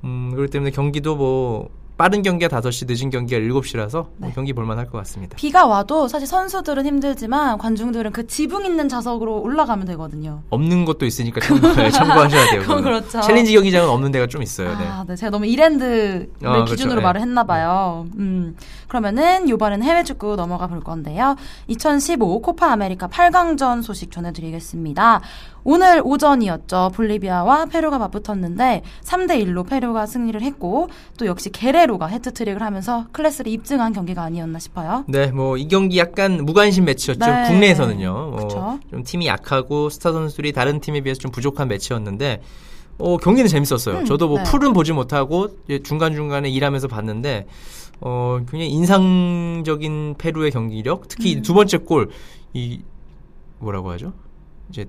음, 0.04 0.32
그렇기 0.34 0.52
때문에 0.52 0.72
경기도 0.72 1.16
뭐 1.16 1.70
빠른 1.98 2.22
경기가 2.22 2.60
5시, 2.62 2.86
늦은 2.88 3.10
경기가 3.10 3.42
7시라서 3.42 4.08
네. 4.18 4.32
경기 4.36 4.54
볼만 4.54 4.78
할 4.78 4.86
것 4.88 5.00
같습니다. 5.00 5.36
비가 5.36 5.66
와도 5.66 6.08
사실 6.08 6.28
선수들은 6.28 6.86
힘들지만 6.86 7.58
관중들은 7.58 8.12
그 8.12 8.28
지붕 8.28 8.66
있는 8.66 8.88
좌석으로 8.88 9.42
올라가면 9.42 9.86
되거든요. 9.88 10.44
없는 10.52 10.86
것도 10.86 11.06
있으니까 11.08 11.42
참고, 11.42 11.74
네, 11.74 11.90
참고하셔야 11.90 12.52
돼요. 12.52 12.62
그건. 12.62 12.84
그렇죠. 12.84 13.22
챌린지 13.22 13.52
경기장은 13.54 13.90
없는 13.90 14.12
데가 14.12 14.28
좀 14.28 14.44
있어요. 14.44 14.70
네. 14.78 14.86
아, 14.88 15.04
네. 15.08 15.16
제가 15.16 15.32
너무 15.32 15.48
이랜드를 15.48 16.30
아, 16.44 16.52
그렇죠. 16.54 16.72
기준으로 16.76 17.00
네. 17.00 17.04
말을 17.04 17.22
했나 17.22 17.44
봐요. 17.44 18.06
음. 18.18 18.56
그러면은 18.88 19.48
이번엔 19.48 19.82
해외 19.84 20.04
축구 20.04 20.36
넘어가 20.36 20.68
볼 20.68 20.80
건데요. 20.82 21.36
2015 21.68 22.42
코파 22.42 22.72
아메리카 22.74 23.08
8강전 23.08 23.82
소식 23.82 24.12
전해 24.12 24.32
드리겠습니다. 24.32 25.22
오늘 25.70 26.02
오전이었죠. 26.02 26.92
볼리비아와 26.96 27.66
페루가 27.66 27.98
맞붙었는데 28.00 28.84
3대 29.04 29.44
1로 29.44 29.68
페루가 29.68 30.06
승리를 30.06 30.42
했고 30.42 30.88
또 31.18 31.26
역시 31.26 31.50
게레로가 31.52 32.08
해트트릭을 32.08 32.62
하면서 32.62 33.08
클래스를 33.12 33.52
입증한 33.52 33.92
경기가 33.92 34.24
아니었나 34.24 34.60
싶어요. 34.60 35.04
네, 35.10 35.28
뭐 35.28 35.58
이 35.58 35.68
경기 35.68 35.98
약간 36.00 36.46
무관심 36.46 36.86
매치였죠. 36.86 37.20
네. 37.26 37.48
국내에서는요. 37.50 38.10
어, 38.10 38.80
좀 38.90 39.04
팀이 39.04 39.28
약하고 39.28 39.90
스타 39.90 40.14
선수들이 40.14 40.54
다른 40.54 40.80
팀에 40.80 41.02
비해서 41.02 41.20
좀 41.20 41.32
부족한 41.32 41.68
매치였는데 41.68 42.42
어, 43.00 43.18
경기는 43.18 43.50
재밌었어요. 43.50 43.98
음, 44.00 44.06
저도 44.06 44.30
뭐 44.30 44.38
네. 44.38 44.44
full은 44.46 44.72
보지 44.72 44.94
못하고 44.94 45.50
중간 45.84 46.14
중간에 46.16 46.50
일하면서 46.50 46.88
봤는데 46.88 47.46
어, 48.00 48.38
굉장히 48.50 48.70
인상적인 48.70 50.16
페루의 50.18 50.52
경기력, 50.52 51.10
특히 51.10 51.36
음. 51.36 51.42
두 51.42 51.54
번째 51.54 51.78
골 51.80 52.10
이 52.54 52.80
뭐라고 53.60 53.92
하죠? 53.92 54.14
이제 54.70 54.86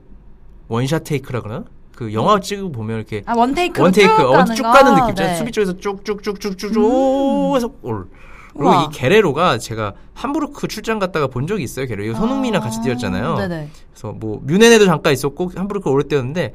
one 0.68 0.84
shot 0.84 1.04
take라 1.04 1.40
그러나? 1.40 1.64
그 1.94 2.12
영화 2.12 2.38
찍고 2.38 2.70
보면 2.70 2.96
이렇게 2.98 3.22
아 3.26 3.34
원테이크 3.36 3.74
쭉 3.92 4.20
어, 4.20 4.30
가는 4.32 4.54
쭉 4.54 4.62
거? 4.62 4.70
가는 4.72 4.94
느낌. 4.94 5.14
네. 5.16 5.32
음. 5.32 5.36
수비 5.36 5.50
쪽에서 5.52 5.76
쭉쭉쭉쭉쭉쭉 5.78 7.56
해서 7.56 7.70
올. 7.82 8.06
그리고 8.52 8.70
우와. 8.70 8.84
이 8.84 8.88
게레로가 8.96 9.58
제가 9.58 9.94
함부르크 10.14 10.68
출장 10.68 10.98
갔다가 10.98 11.26
본 11.26 11.46
적이 11.46 11.64
있어요. 11.64 11.86
게레로. 11.86 12.04
이거 12.10 12.18
손흥민이랑 12.18 12.62
같이 12.62 12.80
뛰었잖아요. 12.82 13.32
아, 13.32 13.36
네네. 13.48 13.68
그래서 13.92 14.12
뭐 14.12 14.40
뮌헨에도 14.46 14.86
잠깐 14.86 15.12
있었고 15.12 15.52
함부르크 15.54 15.88
오래 15.90 16.04
뛰었는데 16.06 16.54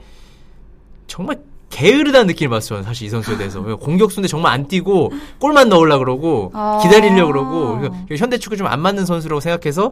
정말 1.08 1.40
게으르다는 1.70 2.28
느낌을 2.28 2.50
받았어요. 2.52 2.84
사실 2.84 3.08
이 3.08 3.10
선수에 3.10 3.38
대해서 3.38 3.62
공격수인데 3.62 4.28
정말 4.28 4.54
안 4.54 4.68
뛰고 4.68 5.12
골만 5.40 5.70
넣으려 5.70 5.98
그러고 5.98 6.52
아. 6.54 6.80
기다리려 6.84 7.26
그러고 7.28 7.80
그래서 8.08 8.22
현대 8.24 8.38
축구 8.38 8.56
좀 8.58 8.68
안 8.68 8.80
맞는 8.80 9.06
선수라고 9.06 9.40
생각해서 9.40 9.92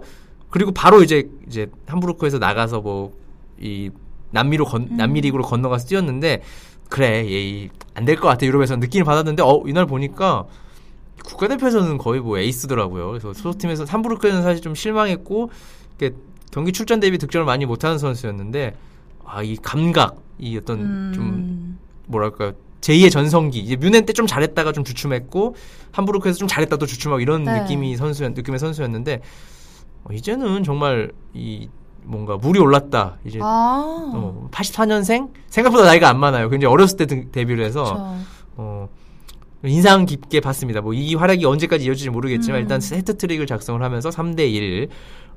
그리고 0.50 0.72
바로 0.72 1.02
이제 1.02 1.28
이제 1.48 1.68
함부르크에서 1.88 2.38
나가서 2.40 2.82
뭐이 2.82 3.90
남미로 4.32 4.66
건, 4.66 4.88
음. 4.92 4.98
남미 4.98 5.22
리그로 5.22 5.44
건너가서 5.44 5.88
뛰었는데 5.88 6.42
그래 6.90 7.26
얘안 7.32 8.06
될 8.06 8.16
것 8.18 8.28
같아 8.28 8.46
유럽에서 8.46 8.76
느낌을 8.76 9.06
받았는데 9.06 9.44
어 9.44 9.64
이날 9.68 9.86
보니까 9.86 10.46
국가대표에서는 11.24 11.98
거의 11.98 12.20
뭐 12.22 12.38
에이스더라고요. 12.40 13.08
그래서 13.10 13.34
소속팀에서 13.34 13.86
함부르크에는 13.86 14.42
사실 14.42 14.62
좀 14.62 14.76
실망했고 14.76 15.52
경기 16.52 16.72
출전 16.74 17.00
대비 17.00 17.18
득점을 17.18 17.46
많이 17.46 17.66
못하는 17.66 17.98
선수였는데 17.98 18.76
아 19.26 19.42
이 19.44 19.56
감각 19.56 20.18
이 20.40 20.58
어떤 20.58 21.14
좀 21.14 21.24
음. 21.24 21.80
뭐랄까요 22.08 22.52
제2의 22.82 23.12
전성기 23.12 23.60
이제 23.60 23.76
뮌헨 23.78 24.06
때 24.06 24.12
좀 24.14 24.28
잘했다가 24.28 24.74
좀 24.74 24.84
주춤했고 24.84 25.56
함부르크에서 25.92 26.40
좀 26.40 26.48
잘했다 26.50 26.76
또 26.78 26.86
주춤하고 26.86 27.22
이런 27.22 27.44
네. 27.44 27.62
느낌이 27.62 27.96
선수 27.96 28.28
느낌의 28.28 28.60
선수였는데 28.60 29.22
어, 30.04 30.12
이제는 30.12 30.64
정말 30.64 31.12
이 31.34 31.70
뭔가 32.04 32.38
물이 32.38 32.60
올랐다 32.60 33.18
이제 33.26 33.40
아. 33.42 33.84
어, 34.14 34.48
84년생 34.52 35.30
생각보다 35.50 35.86
나이가 35.86 36.10
안 36.10 36.20
많아요. 36.20 36.50
굉장히 36.50 36.72
어렸을 36.74 36.98
때 36.98 37.06
등- 37.06 37.32
데뷔를 37.32 37.64
해서 37.66 37.84
그렇죠. 37.84 38.16
어, 38.58 38.90
인상 39.64 40.06
깊게 40.06 40.40
봤습니다. 40.42 40.82
뭐 40.82 40.94
이 40.94 41.16
활약이 41.16 41.46
언제까지 41.46 41.86
이어질지 41.86 42.10
모르겠지만 42.10 42.60
음. 42.60 42.62
일단 42.64 42.82
헤트트릭을 42.82 43.46
작성을 43.46 43.82
하면서 43.82 44.10
3대 44.10 44.40
1 44.52 44.90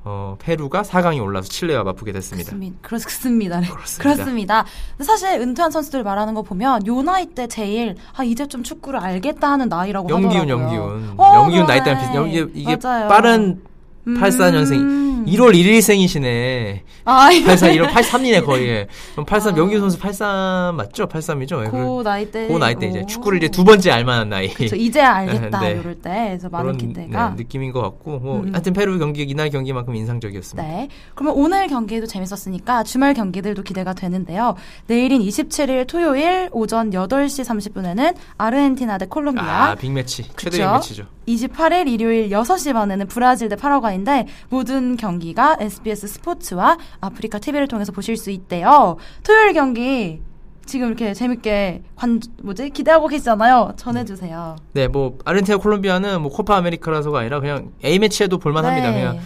어, 0.06 0.36
페루가 0.38 0.82
4강에 0.82 1.22
올라서 1.22 1.48
칠레와 1.48 1.82
맞붙게 1.84 2.12
됐습니다. 2.12 2.50
그렇습니다. 2.50 2.78
그렇습니다. 2.82 3.60
네. 3.60 3.66
그렇습니다. 3.68 4.14
그렇습니다. 4.14 4.64
사실 5.00 5.28
은퇴한 5.40 5.70
선수들 5.70 6.02
말하는 6.02 6.34
거 6.34 6.42
보면 6.42 6.86
요 6.86 7.02
나이 7.02 7.24
때 7.26 7.46
제일 7.46 7.94
아 8.14 8.22
이제 8.24 8.46
좀 8.46 8.62
축구를 8.62 9.00
알겠다 9.00 9.50
하는 9.52 9.68
나이라고 9.70 10.08
영기훈, 10.10 10.42
하더라고요. 10.50 10.64
영기훈. 10.66 11.14
어, 11.16 11.32
영기훈 11.36 11.66
나이. 11.66 11.82
때는 11.82 12.00
비슷. 12.00 12.26
이게, 12.26 12.46
이게. 12.54 12.76
빠른 12.78 13.62
음. 14.06 14.14
84년생. 14.20 15.13
1월 15.26 15.54
1일생이시네. 15.54 16.80
아, 17.04 17.28
84, 17.44 17.68
1월 17.68 17.88
83이네, 17.90 18.44
거의. 18.44 18.68
예. 18.68 18.86
그럼 19.12 19.26
83, 19.26 19.54
아. 19.54 19.58
영기훈 19.58 19.80
선수 19.82 19.98
83 19.98 20.76
맞죠? 20.76 21.06
83이죠? 21.06 21.70
그 21.70 22.02
나이 22.02 22.30
때. 22.30 22.46
그 22.48 22.52
나이 22.58 22.74
때 22.74 22.86
이제 22.88 23.00
오. 23.00 23.06
축구를 23.06 23.38
이제 23.38 23.48
두 23.48 23.64
번째 23.64 23.90
알만한 23.90 24.28
나이. 24.28 24.48
그쵸, 24.52 24.76
이제 24.76 25.00
알겠다 25.00 25.60
네. 25.60 25.70
이럴 25.72 25.94
때 25.96 26.10
그래서 26.28 26.48
많은 26.48 26.76
기대가 26.76 27.30
네, 27.30 27.36
느낌인 27.36 27.72
것 27.72 27.80
같고 27.82 28.18
뭐 28.18 28.40
음. 28.40 28.50
하여튼 28.52 28.72
페루 28.72 28.98
경기 28.98 29.22
이날 29.22 29.50
경기만큼 29.50 29.94
인상적이었습니다. 29.94 30.68
네. 30.68 30.88
그러면 31.14 31.36
오늘 31.36 31.66
경기도 31.68 32.06
재밌었으니까 32.06 32.82
주말 32.84 33.14
경기들도 33.14 33.62
기대가 33.62 33.92
되는데요. 33.94 34.54
내일인 34.86 35.22
27일 35.22 35.86
토요일 35.86 36.48
오전 36.52 36.90
8시 36.90 37.44
30분에는 37.44 38.14
아르헨티나 38.38 38.98
대 38.98 39.06
콜롬비아. 39.06 39.70
아 39.70 39.74
빅매치 39.74 40.24
최대? 40.36 40.58
빅매치죠. 40.58 41.06
28일 41.26 41.88
일요일 41.88 42.28
6시 42.30 42.72
반에는 42.74 43.06
브라질 43.06 43.48
대 43.48 43.56
파라과이인데 43.56 44.26
모든 44.50 44.96
경기 44.96 45.13
가 45.34 45.56
SBS 45.60 46.06
스포츠와 46.08 46.76
아프리카 47.00 47.38
TV를 47.38 47.68
통해서 47.68 47.92
보실 47.92 48.16
수 48.16 48.30
있대요. 48.30 48.96
토요일 49.22 49.52
경기 49.52 50.20
지금 50.66 50.88
이렇게 50.88 51.12
재밌게 51.14 51.82
관 51.94 52.20
뭐지 52.42 52.70
기대하고 52.70 53.08
계시잖아요. 53.08 53.72
전해주세요. 53.76 54.56
네, 54.72 54.88
뭐 54.88 55.18
아르헨티나 55.24 55.58
콜롬비아는 55.58 56.22
뭐 56.22 56.30
코파 56.30 56.56
아메리카라서가 56.56 57.20
아니라 57.20 57.40
그냥 57.40 57.72
A 57.84 57.98
매치에도 57.98 58.38
볼만합니다. 58.38 58.90
네. 58.90 58.96
그냥 59.00 59.20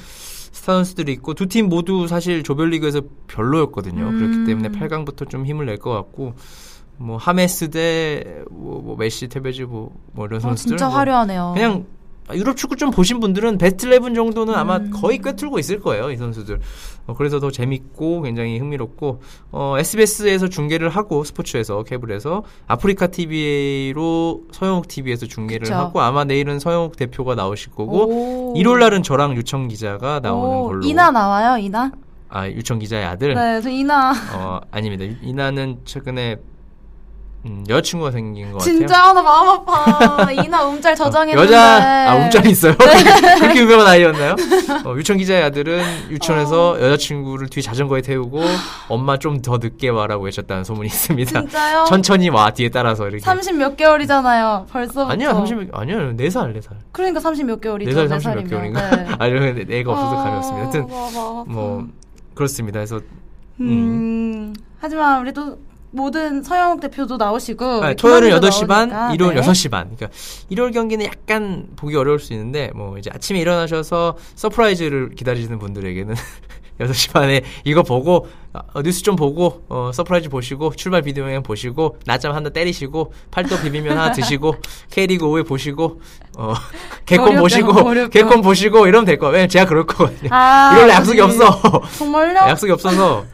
스타 0.50 0.72
선수들이 0.74 1.12
있고 1.12 1.34
두 1.34 1.46
팀 1.46 1.68
모두 1.68 2.08
사실 2.08 2.42
조별리그에서 2.42 3.02
별로였거든요. 3.28 4.02
음. 4.08 4.18
그렇기 4.18 4.44
때문에 4.46 4.68
8강부터 4.70 5.28
좀 5.28 5.46
힘을 5.46 5.66
낼 5.66 5.78
것 5.78 5.92
같고 5.92 6.34
뭐 6.96 7.16
하메스 7.16 7.70
대뭐 7.70 8.82
뭐 8.82 8.96
메시, 8.96 9.28
테베즈 9.28 9.62
뭐, 9.62 9.92
뭐 10.12 10.26
이런 10.26 10.38
어, 10.38 10.40
선수들 10.40 10.70
진짜 10.70 10.88
뭐 10.88 10.96
화려하네요. 10.96 11.52
그냥 11.54 11.86
유럽 12.34 12.56
축구 12.56 12.76
좀 12.76 12.90
보신 12.90 13.20
분들은 13.20 13.58
베스트 13.58 13.86
11 13.86 14.14
정도는 14.14 14.54
아마 14.54 14.76
음. 14.76 14.90
거의 14.90 15.18
꿰뚫고 15.18 15.58
있을 15.58 15.80
거예요, 15.80 16.10
이 16.10 16.16
선수들. 16.16 16.60
어, 17.06 17.14
그래서 17.14 17.40
더 17.40 17.50
재밌고 17.50 18.22
굉장히 18.22 18.58
흥미롭고 18.58 19.22
어, 19.52 19.76
SBS에서 19.78 20.48
중계를 20.48 20.90
하고 20.90 21.24
스포츠에서 21.24 21.82
케이블에서 21.82 22.44
아프리카 22.66 23.06
TV로 23.06 24.42
서영욱 24.52 24.88
TV에서 24.88 25.26
중계를 25.26 25.64
그쵸. 25.64 25.74
하고 25.74 26.00
아마 26.00 26.24
내일은 26.24 26.58
서영욱 26.58 26.96
대표가 26.96 27.34
나오실 27.34 27.72
거고 27.72 28.52
오. 28.52 28.54
일요일 28.56 28.80
날은 28.80 29.02
저랑 29.02 29.36
유청 29.36 29.68
기자가 29.68 30.20
나오는 30.20 30.58
오, 30.58 30.64
걸로. 30.68 30.86
이나 30.86 31.10
나와요, 31.10 31.56
이나? 31.58 31.90
아, 32.28 32.46
유청 32.46 32.78
기자의 32.78 33.06
아들. 33.06 33.34
네, 33.34 33.60
저 33.62 33.70
이나. 33.70 34.12
어, 34.34 34.60
아닙니다. 34.70 35.04
이나는 35.22 35.78
최근에 35.84 36.36
음, 37.46 37.64
여자친구가 37.68 38.10
생긴 38.10 38.50
것 38.52 38.58
같아요. 38.58 38.74
진짜 38.78 39.12
나 39.12 39.22
마음 39.22 39.48
아파. 39.48 40.30
이나 40.32 40.64
움짤 40.64 40.94
저장했는데. 40.96 41.40
여자 41.40 42.10
아 42.10 42.16
움짤이 42.16 42.50
있어요. 42.50 42.74
그렇게 43.38 43.60
유명한 43.60 43.86
아이였나요? 43.86 44.34
어, 44.84 44.94
유천 44.96 45.18
기자의 45.18 45.44
아들은 45.44 46.10
유천에서 46.10 46.72
어. 46.72 46.80
여자친구를 46.80 47.48
뒤 47.48 47.62
자전거에 47.62 48.02
태우고 48.02 48.42
엄마 48.88 49.16
좀 49.18 49.40
더 49.40 49.56
늦게 49.58 49.88
와라고 49.88 50.24
외쳤다는 50.24 50.64
소문이 50.64 50.88
있습니다. 50.88 51.40
진짜요? 51.42 51.84
천천히 51.88 52.28
와 52.28 52.50
뒤에 52.50 52.70
따라서 52.70 53.04
이렇게. 53.04 53.20
30 53.20 53.54
몇 53.56 53.76
개월이잖아요. 53.76 54.66
벌써부터. 54.70 55.08
아니야 55.08 55.32
30 55.32 55.68
아니야 55.72 55.96
4살 55.96 56.54
4살. 56.58 56.70
그러니까 56.90 57.20
30 57.20 57.46
몇 57.46 57.60
개월이죠. 57.60 57.90
4살 57.92 58.08
네30 58.18 58.34
몇. 58.34 58.48
개월인가? 58.48 58.90
네. 58.96 59.06
아 59.18 59.26
이런 59.28 59.64
애가 59.70 59.92
없어서 59.92 60.16
감이 60.16 60.36
없습니다. 60.38 60.62
하여튼 60.64 60.82
아, 60.82 61.10
마음 61.14 61.36
아파. 61.38 61.44
뭐 61.52 61.86
그렇습니다. 62.34 62.78
그래서 62.80 63.00
음. 63.60 64.52
하지만 64.80 65.20
우리 65.22 65.32
또 65.32 65.56
모든 65.90 66.42
서형욱 66.42 66.80
대표도 66.80 67.16
나오시고 67.16 67.64
아, 67.64 67.86
우리 67.88 67.96
토요일은 67.96 68.28
김한수도 68.28 68.64
8시 68.64 68.68
반, 68.68 68.88
나오니까. 68.88 69.14
일요일 69.14 69.34
네. 69.34 69.40
6시 69.42 69.70
반. 69.70 69.84
그러니까 69.96 70.08
일요일 70.48 70.72
경기는 70.72 71.04
약간 71.06 71.66
보기 71.76 71.96
어려울 71.96 72.18
수 72.18 72.32
있는데 72.34 72.70
뭐 72.74 72.98
이제 72.98 73.10
아침에 73.12 73.40
일어나셔서 73.40 74.16
서프라이즈를 74.34 75.10
기다리시는 75.14 75.58
분들에게는 75.58 76.14
6시 76.78 77.12
반에 77.12 77.42
이거 77.64 77.82
보고 77.82 78.28
어, 78.52 78.82
뉴스 78.82 79.02
좀 79.02 79.16
보고 79.16 79.64
어, 79.68 79.90
서프라이즈 79.92 80.28
보시고 80.28 80.74
출발 80.76 81.02
비디오 81.02 81.24
보시고 81.42 81.96
낮잠 82.06 82.34
하나 82.34 82.50
때리시고 82.50 83.12
팔도 83.32 83.58
비빔면 83.62 83.98
하나 83.98 84.12
드시고 84.12 84.54
K리그 84.90 85.26
5회 85.26 85.46
보시고 85.46 86.00
어, 86.36 86.54
개콘 87.04 87.28
어렵죠, 87.30 87.42
보시고 87.42 87.72
어렵죠. 87.72 88.10
개콘 88.10 88.42
보시고 88.42 88.86
이러면 88.86 89.06
될 89.06 89.18
거예요. 89.18 89.32
왜냐면 89.32 89.48
제가 89.48 89.64
그럴 89.66 89.86
거거든요. 89.86 90.28
아, 90.32 90.74
이럴 90.76 90.88
약속이 90.90 91.18
그치. 91.20 91.42
없어. 91.42 91.82
정말요? 91.98 92.36
약속이 92.48 92.70
없어서 92.72 93.24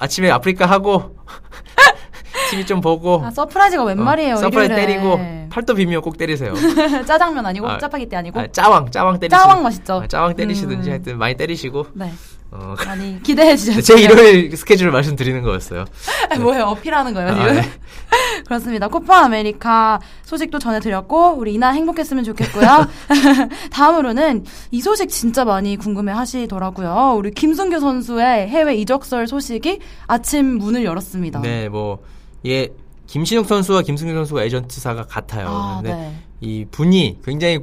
아침에 0.00 0.30
아프리카 0.30 0.66
하고 0.66 1.14
TV 2.50 2.66
좀 2.66 2.80
보고 2.80 3.22
아, 3.24 3.30
서프라이즈가 3.30 3.84
웬 3.84 4.02
말이에요? 4.02 4.34
어, 4.34 4.38
서프라이즈 4.38 4.72
일요일에. 4.72 4.86
때리고 4.86 5.20
팔도 5.50 5.74
비빔면 5.74 6.02
꼭 6.02 6.16
때리세요. 6.16 6.54
짜장면 7.06 7.44
아니고 7.46 7.68
아, 7.68 7.78
짜파게티 7.78 8.16
아니고 8.16 8.40
아, 8.40 8.46
짜왕 8.46 8.90
짜왕 8.90 9.18
때리시 9.20 9.38
짜왕 9.38 9.62
맛있죠. 9.62 10.02
아, 10.02 10.06
짜왕 10.06 10.34
때리시든지 10.34 10.88
음. 10.88 10.92
하여튼 10.92 11.18
많이 11.18 11.34
때리시고 11.34 11.86
네. 11.94 12.12
어, 12.52 12.74
많이 12.86 13.20
기대해 13.22 13.56
주셨어요. 13.56 13.80
제 13.80 14.00
일요일 14.00 14.54
스케줄을 14.54 14.92
말씀드리는 14.92 15.42
거였어요. 15.42 15.86
뭐예요? 16.40 16.64
어필하는 16.64 17.14
거예요, 17.14 17.30
지금? 17.30 17.42
아, 17.42 17.52
네. 17.52 17.62
그렇습니다. 18.44 18.88
코파 18.88 19.24
아메리카 19.24 20.00
소식도 20.24 20.58
전해드렸고, 20.58 21.36
우리 21.38 21.54
이나 21.54 21.70
행복했으면 21.70 22.24
좋겠고요. 22.24 22.86
다음으로는 23.72 24.44
이 24.70 24.80
소식 24.82 25.08
진짜 25.08 25.44
많이 25.46 25.76
궁금해 25.76 26.12
하시더라고요. 26.12 27.14
우리 27.16 27.30
김승규 27.30 27.80
선수의 27.80 28.48
해외 28.48 28.76
이적설 28.76 29.26
소식이 29.26 29.80
아침 30.06 30.58
문을 30.58 30.84
열었습니다. 30.84 31.40
네, 31.40 31.70
뭐, 31.70 32.02
예, 32.44 32.68
김신욱 33.06 33.46
선수와 33.46 33.82
김승규 33.82 34.12
선수가 34.12 34.42
에이전트사가 34.44 35.06
같아요. 35.06 35.48
아, 35.48 35.80
근데 35.82 35.94
네. 35.94 36.14
이 36.40 36.66
분이 36.70 37.20
굉장히 37.24 37.60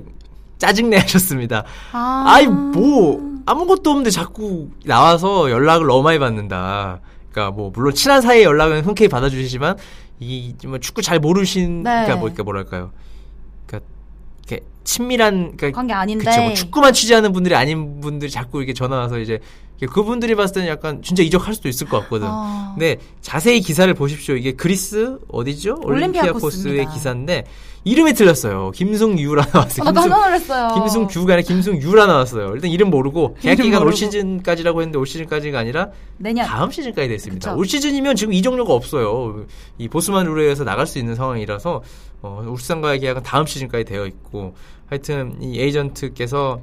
짜증내 0.58 0.97
하셨습니다. 0.97 1.63
아, 1.91 2.23
아이, 2.28 2.47
뭐, 2.47 3.38
아무것도 3.49 3.89
없는데 3.89 4.12
자꾸 4.12 4.69
나와서 4.85 5.49
연락을 5.49 5.88
너무 5.88 6.03
많이 6.03 6.19
받는다. 6.19 6.99
그러니까 7.31 7.55
뭐, 7.55 7.71
물론 7.73 7.95
친한 7.95 8.21
사이에 8.21 8.43
연락은 8.43 8.85
흔쾌히 8.85 9.07
받아주시지만, 9.07 9.75
이, 10.19 10.53
뭐 10.65 10.77
축구 10.77 11.01
잘 11.01 11.19
모르신, 11.19 11.81
네. 11.81 11.89
그러니까 11.89 12.15
뭐, 12.15 12.23
그러니까 12.25 12.43
뭐랄까요. 12.43 12.91
그러니까, 13.65 13.89
이렇게 14.45 14.65
친밀한, 14.83 15.57
그러니까 15.57 15.77
관계 15.79 15.93
아닌데. 15.93 16.25
그쵸, 16.25 16.41
뭐 16.41 16.53
축구만 16.53 16.93
취재하는 16.93 17.33
분들이 17.33 17.55
아닌 17.55 17.99
분들이 18.01 18.29
자꾸 18.29 18.59
이렇게 18.59 18.73
전화 18.73 18.97
와서 18.97 19.17
이제 19.17 19.39
그분들이 19.87 20.35
봤을 20.35 20.55
때는 20.55 20.67
약간 20.69 21.01
진짜 21.01 21.23
이적할 21.23 21.53
수도 21.53 21.69
있을 21.69 21.87
것 21.87 21.99
같거든. 22.01 22.27
아. 22.29 22.73
근데 22.75 22.97
자세히 23.21 23.61
기사를 23.61 23.91
보십시오. 23.93 24.35
이게 24.35 24.51
그리스 24.53 25.17
어디죠? 25.29 25.79
올림피아코스의. 25.83 26.87
기사인데 26.93 27.45
이름이 27.85 28.13
틀렸어요. 28.13 28.71
김승유라 28.71 29.45
나왔어요. 29.53 29.87
어, 29.87 29.91
나 29.91 30.01
김승- 30.01 30.09
깜짝 30.09 30.25
놀랐어요. 30.27 30.75
김승규가 30.75 31.33
아니라 31.33 31.47
김승유라 31.47 32.05
나왔어요. 32.07 32.51
일단 32.53 32.69
이름 32.71 32.89
모르고 32.89 33.37
계약 33.39 33.55
기간 33.55 33.83
올. 33.83 33.93
시즌까지라고 33.93 34.81
했는데 34.81 34.99
올 34.99 35.07
시즌까지가 35.07 35.57
아니라 35.57 35.89
내년. 36.17 36.45
다음 36.45 36.69
시즌까지 36.71 37.07
됐습니다. 37.07 37.51
그쵸. 37.51 37.57
올 37.59 37.65
시즌이면 37.65 38.17
지금 38.17 38.33
이적료가 38.33 38.73
없어요. 38.73 39.45
이 39.77 39.87
보스만 39.87 40.25
룰에 40.25 40.43
의해서 40.43 40.65
나갈 40.65 40.85
수 40.87 40.99
있는 40.99 41.15
상황이라서 41.15 41.81
어, 42.21 42.43
울산과의 42.45 42.99
계약은 42.99 43.23
다음 43.23 43.45
시즌까지 43.45 43.85
되어 43.85 44.05
있고 44.07 44.55
하여튼 44.87 45.37
이 45.41 45.59
에이전트께서 45.61 46.59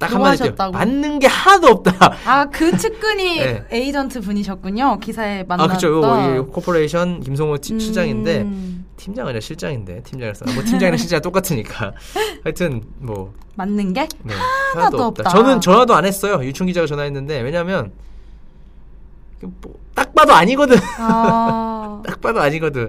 딱 0.00 0.12
한마디로 0.14 0.36
좋아하셨다고. 0.56 0.72
맞는 0.72 1.18
게 1.18 1.26
하나도 1.26 1.66
없다. 1.68 2.14
아, 2.24 2.46
그 2.46 2.76
측근이 2.76 3.36
네. 3.38 3.64
에이전트 3.70 4.22
분이셨군요. 4.22 4.98
기사에 4.98 5.40
아 5.42 5.44
만났던. 5.46 5.76
그죠. 5.76 5.88
요 6.36 6.46
코퍼레이션 6.46 7.20
김성호 7.20 7.58
티- 7.58 7.78
실장인데 7.78 8.40
음, 8.40 8.86
팀장 8.96 9.26
아니라 9.26 9.40
실장인데 9.40 10.02
팀장이라서 10.02 10.46
뭐 10.54 10.64
팀장이랑 10.64 10.96
실장 10.98 11.20
똑같으니까 11.20 11.92
하여튼 12.42 12.82
뭐 12.98 13.34
맞는 13.56 13.92
게? 13.92 14.08
네, 14.24 14.34
하나도 14.74 15.02
없다. 15.04 15.28
저는 15.28 15.60
전화도 15.60 15.94
안 15.94 16.06
했어요. 16.06 16.42
류청 16.44 16.66
기자가 16.66 16.86
전화했는데 16.86 17.40
왜냐면 17.42 17.92
뭐, 19.42 19.74
딱 19.94 20.14
봐도 20.14 20.32
아니거든. 20.32 20.76
아, 20.98 22.02
딱 22.06 22.20
봐도 22.22 22.40
아니거든. 22.40 22.88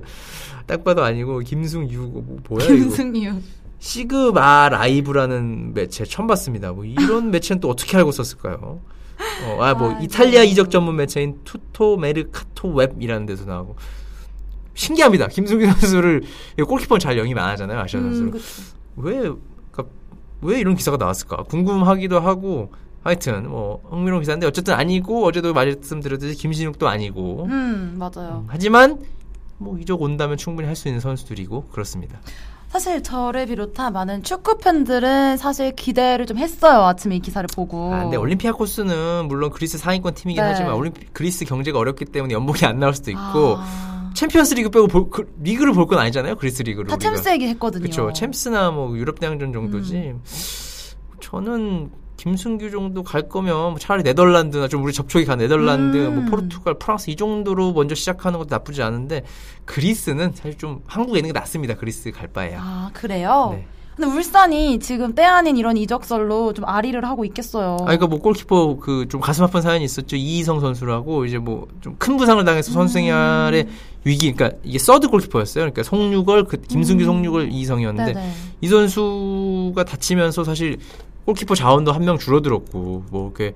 딱 0.65 0.83
봐도 0.85 1.03
아니고 1.03 1.39
김승규 1.39 1.97
뭐, 1.97 2.39
뭐야 2.49 2.65
이거. 2.65 2.75
김승규. 2.75 3.33
시그마 3.81 4.69
라이브라는 4.69 5.73
매체 5.73 6.05
처음 6.05 6.27
봤습니다. 6.27 6.71
뭐 6.71 6.85
이런 6.85 7.29
매체는 7.31 7.59
또 7.59 7.69
어떻게 7.69 7.97
알고 7.97 8.11
썼을까요? 8.11 8.79
어, 9.45 9.57
아, 9.59 9.73
뭐 9.73 9.89
아이고. 9.89 10.03
이탈리아 10.03 10.43
이적 10.43 10.69
전문 10.69 10.95
매체인 10.95 11.39
투토 11.43 11.97
메르카토 11.97 12.73
웹이라는 12.73 13.25
데서 13.25 13.45
나오고 13.45 13.75
신기합니다. 14.75 15.27
김승규 15.27 15.65
선수를 15.65 16.21
이거 16.57 16.67
골키퍼는 16.67 16.99
잘 16.99 17.17
영입 17.17 17.35
안 17.37 17.49
하잖아요. 17.49 17.79
아시아 17.79 17.99
선수를. 18.01 18.33
음. 18.35 18.39
왜, 18.97 19.13
그러니까 19.71 19.85
왜 20.41 20.59
이런 20.59 20.75
기사가 20.75 20.97
나왔을까? 20.97 21.43
궁금하기도 21.43 22.19
하고, 22.19 22.71
하여튼, 23.03 23.49
뭐, 23.49 23.81
흥미로운 23.89 24.21
기사인데, 24.21 24.45
어쨌든 24.47 24.73
아니고, 24.75 25.25
어제도 25.25 25.53
말씀드렸듯이 25.53 26.35
김신욱도 26.35 26.87
아니고, 26.87 27.45
음, 27.49 27.95
맞아요. 27.97 28.45
하지만, 28.47 28.99
뭐, 29.57 29.77
이적 29.79 30.01
온다면 30.01 30.37
충분히 30.37 30.67
할 30.67 30.75
수 30.75 30.87
있는 30.87 30.99
선수들이고, 30.99 31.67
그렇습니다. 31.67 32.19
사실 32.71 33.03
저를 33.03 33.47
비롯한 33.47 33.91
많은 33.91 34.23
축구 34.23 34.57
팬들은 34.57 35.35
사실 35.37 35.75
기대를 35.75 36.25
좀 36.25 36.37
했어요. 36.37 36.83
아침에 36.85 37.17
이 37.17 37.19
기사를 37.19 37.45
보고. 37.53 37.93
아, 37.93 38.03
근데 38.03 38.15
올림피아코스는 38.15 39.27
물론 39.27 39.49
그리스 39.51 39.77
상위권 39.77 40.13
팀이긴 40.13 40.41
네. 40.41 40.49
하지만, 40.51 40.73
올림피, 40.75 41.07
그리스 41.11 41.43
경제가 41.43 41.77
어렵기 41.77 42.05
때문에 42.05 42.33
연봉이 42.33 42.59
안 42.63 42.79
나올 42.79 42.93
수도 42.93 43.11
있고, 43.11 43.57
아, 43.57 44.11
챔피언스 44.15 44.53
리그 44.55 44.69
빼고 44.69 44.87
볼- 44.87 45.09
그, 45.09 45.33
리그를 45.41 45.73
볼 45.73 45.85
건 45.87 45.99
아니잖아요, 45.99 46.35
그리스 46.37 46.63
리그를. 46.63 46.87
다 46.87 46.95
우리가. 46.95 47.11
챔스 47.15 47.29
얘기했거든요. 47.29 47.81
그렇죠. 47.81 48.13
챔스나 48.13 48.71
뭐 48.71 48.95
유럽 48.97 49.19
대항전 49.19 49.51
정도지. 49.51 49.95
음. 49.97 50.21
저는 51.19 51.91
김승규 52.25 52.69
정도 52.69 53.01
갈 53.01 53.27
거면 53.27 53.55
뭐 53.71 53.79
차라리 53.79 54.03
네덜란드나 54.03 54.67
좀 54.67 54.83
우리 54.83 54.93
접촉이 54.93 55.25
간 55.25 55.39
네덜란드, 55.39 55.97
음. 55.97 56.15
뭐 56.15 56.25
포르투갈, 56.25 56.75
프랑스 56.75 57.09
이 57.09 57.15
정도로 57.15 57.73
먼저 57.73 57.95
시작하는 57.95 58.37
것도 58.37 58.49
나쁘지 58.51 58.83
않은데 58.83 59.23
그리스는 59.65 60.31
사실 60.35 60.55
좀 60.55 60.81
한국에 60.85 61.17
있는 61.17 61.33
게 61.33 61.39
낫습니다. 61.39 61.73
그리스 61.75 62.11
갈 62.11 62.27
바에야. 62.27 62.59
아, 62.61 62.89
그래요? 62.93 63.49
네. 63.53 63.65
근데 63.95 64.15
울산이 64.15 64.79
지금 64.79 65.15
때 65.15 65.23
아닌 65.23 65.57
이런 65.57 65.77
이적설로 65.77 66.53
좀 66.53 66.63
아리를 66.65 67.03
하고 67.03 67.25
있겠어요. 67.25 67.73
아, 67.81 67.85
그러니까 67.85 68.05
뭐 68.07 68.19
골키퍼 68.19 68.77
그 68.77 69.07
좀 69.09 69.19
가슴 69.19 69.43
아픈 69.43 69.61
사연이 69.63 69.83
있었죠. 69.83 70.15
이희성 70.15 70.59
선수라고 70.59 71.25
이제 71.25 71.39
뭐 71.39 71.67
좀 71.81 71.95
큰 71.97 72.17
부상을 72.17 72.43
당해서 72.45 72.71
선수 72.71 72.93
생활의 72.93 73.67
위기, 74.03 74.31
그러니까 74.31 74.57
이게 74.63 74.77
서드 74.77 75.07
골키퍼였어요. 75.09 75.63
그러니까 75.63 75.81
송유걸, 75.83 76.45
그 76.45 76.57
김승규, 76.61 77.03
음. 77.03 77.05
송유걸, 77.05 77.51
이희성이었는데 77.51 78.13
네네. 78.13 78.31
이 78.61 78.67
선수가 78.67 79.83
다치면서 79.83 80.43
사실 80.43 80.77
골키퍼 81.31 81.55
자원도 81.55 81.91
한 81.91 82.01
명 82.01 82.17
줄어들었고 82.17 83.05
뭐 83.09 83.31
이렇게 83.35 83.55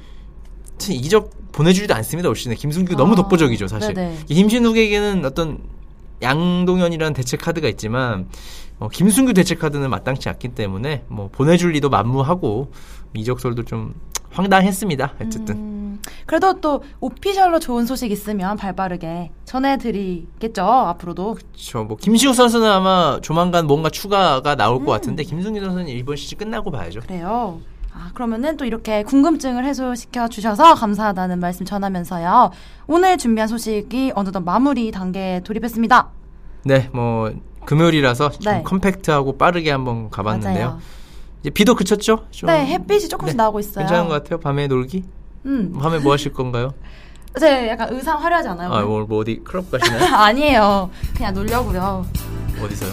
참 0.78 0.94
이적 0.96 1.52
보내주지도 1.52 1.94
않습니다 1.96 2.30
올 2.30 2.36
시즌에 2.36 2.56
김승규 2.56 2.96
너무 2.96 3.14
아, 3.14 3.16
독보적이죠 3.16 3.68
사실 3.68 3.94
네네. 3.94 4.20
김신욱에게는 4.28 5.26
어떤 5.26 5.60
양동현이라는 6.22 7.14
대체 7.14 7.38
카드가 7.38 7.68
있지만 7.70 8.28
어, 8.80 8.88
김승규 8.90 9.34
대체 9.34 9.56
카드는 9.56 9.90
마땅치 9.90 10.30
않기 10.30 10.50
때문에 10.50 11.04
뭐 11.08 11.30
보내줄 11.32 11.72
리도 11.72 11.90
만무하고 11.90 12.72
이적설도 13.14 13.64
좀 13.64 13.94
황당했습니다 14.36 15.14
어쨌든 15.22 15.56
음, 15.56 16.02
그래도 16.26 16.60
또 16.60 16.84
오피셜로 17.00 17.60
좋은 17.60 17.86
소식 17.86 18.12
있으면 18.12 18.58
발빠르게 18.58 19.32
전해드리겠죠 19.46 20.64
앞으로도. 20.64 21.38
저뭐 21.56 21.98
김시욱 21.98 22.36
선수는 22.36 22.70
아마 22.70 23.20
조만간 23.22 23.66
뭔가 23.66 23.90
추가가 23.90 24.56
나올 24.56 24.82
음. 24.82 24.86
것 24.86 24.92
같은데 24.92 25.24
김승규 25.24 25.60
선수는 25.60 25.88
이번 25.88 26.16
시즌 26.16 26.38
끝나고 26.38 26.72
봐야죠 26.72 27.00
그래요. 27.00 27.60
아, 27.94 28.12
그러면은 28.14 28.58
또 28.58 28.66
이렇게 28.66 29.04
궁금증을 29.04 29.64
해소시켜 29.64 30.28
주셔서 30.28 30.76
감사하다는 30.76 31.40
말씀 31.40 31.66
전하면서요. 31.66 32.52
오늘 32.88 33.18
준비한 33.18 33.48
소식이 33.48 34.12
어느덧 34.16 34.42
마무리 34.42 34.92
단계에 34.92 35.40
돌입했습니다. 35.40 36.10
네, 36.66 36.90
뭐 36.92 37.32
금요일이라서 37.66 38.32
좀 38.32 38.54
네. 38.54 38.64
컴팩트하고 38.64 39.38
빠르게 39.38 39.72
한번 39.72 40.10
가봤는데요. 40.10 40.66
맞아요. 40.68 40.80
이제 41.46 41.52
비도 41.52 41.76
그쳤죠? 41.76 42.26
좀 42.32 42.48
네, 42.48 42.66
햇빛이 42.66 43.08
조금씩 43.08 43.38
네, 43.38 43.44
나오고 43.44 43.60
있어요. 43.60 43.86
괜찮은 43.86 44.08
것 44.08 44.16
같아요. 44.16 44.40
밤에 44.40 44.66
놀기? 44.66 45.04
음, 45.46 45.78
밤에 45.80 46.00
뭐 46.00 46.14
하실 46.14 46.34
건가요? 46.34 46.74
제 47.40 47.68
약간 47.68 47.94
의상 47.94 48.20
화려하지 48.20 48.48
않아요? 48.48 48.74
아? 48.74 48.82
뭐, 48.82 49.06
뭐 49.06 49.20
어디 49.20 49.42
클럽 49.44 49.70
가시나요? 49.70 50.06
아니에요. 50.16 50.90
그냥 51.16 51.36
놀려고요. 51.36 52.04
어디서요? 52.64 52.92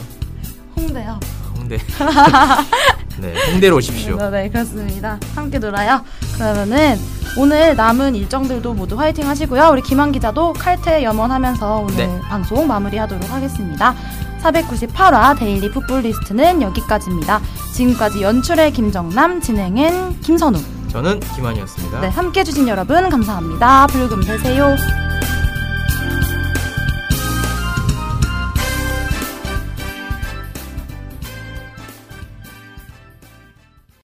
홍대요. 0.77 1.19
홍대. 1.57 1.79
네, 3.23 3.33
홍대로 3.53 3.77
오십시오. 3.77 4.17
네, 4.17 4.31
네, 4.31 4.49
그렇습니다. 4.51 5.19
함께 5.37 5.61
놀아요. 5.61 6.03
그러면은 6.35 6.99
오늘 7.39 7.77
남은 7.77 8.17
일정들도 8.17 8.75
모두 8.75 8.99
화이팅 8.99 9.29
하시고요. 9.29 9.69
우리 9.71 9.81
김한 9.81 10.11
기자도 10.11 10.53
칼퇴 10.55 11.05
염원하면서 11.05 11.77
오늘 11.77 11.97
네. 11.97 12.21
방송 12.29 12.67
마무리하도록 12.67 13.33
하겠습니다. 13.33 13.95
498화 14.43 15.39
데일리 15.39 15.71
풋볼 15.71 16.01
리스트는 16.03 16.63
여기까지입니다. 16.63 17.41
지금까지 17.75 18.23
연출의 18.23 18.73
김정남, 18.73 19.41
진행은 19.41 20.21
김선우. 20.21 20.59
저는 20.89 21.21
김한이었습니다. 21.21 22.01
네, 22.01 22.09
함께 22.09 22.41
해주신 22.41 22.67
여러분 22.67 23.09
감사합니다. 23.09 23.87
붉은 23.87 24.21
되세요. 24.23 24.77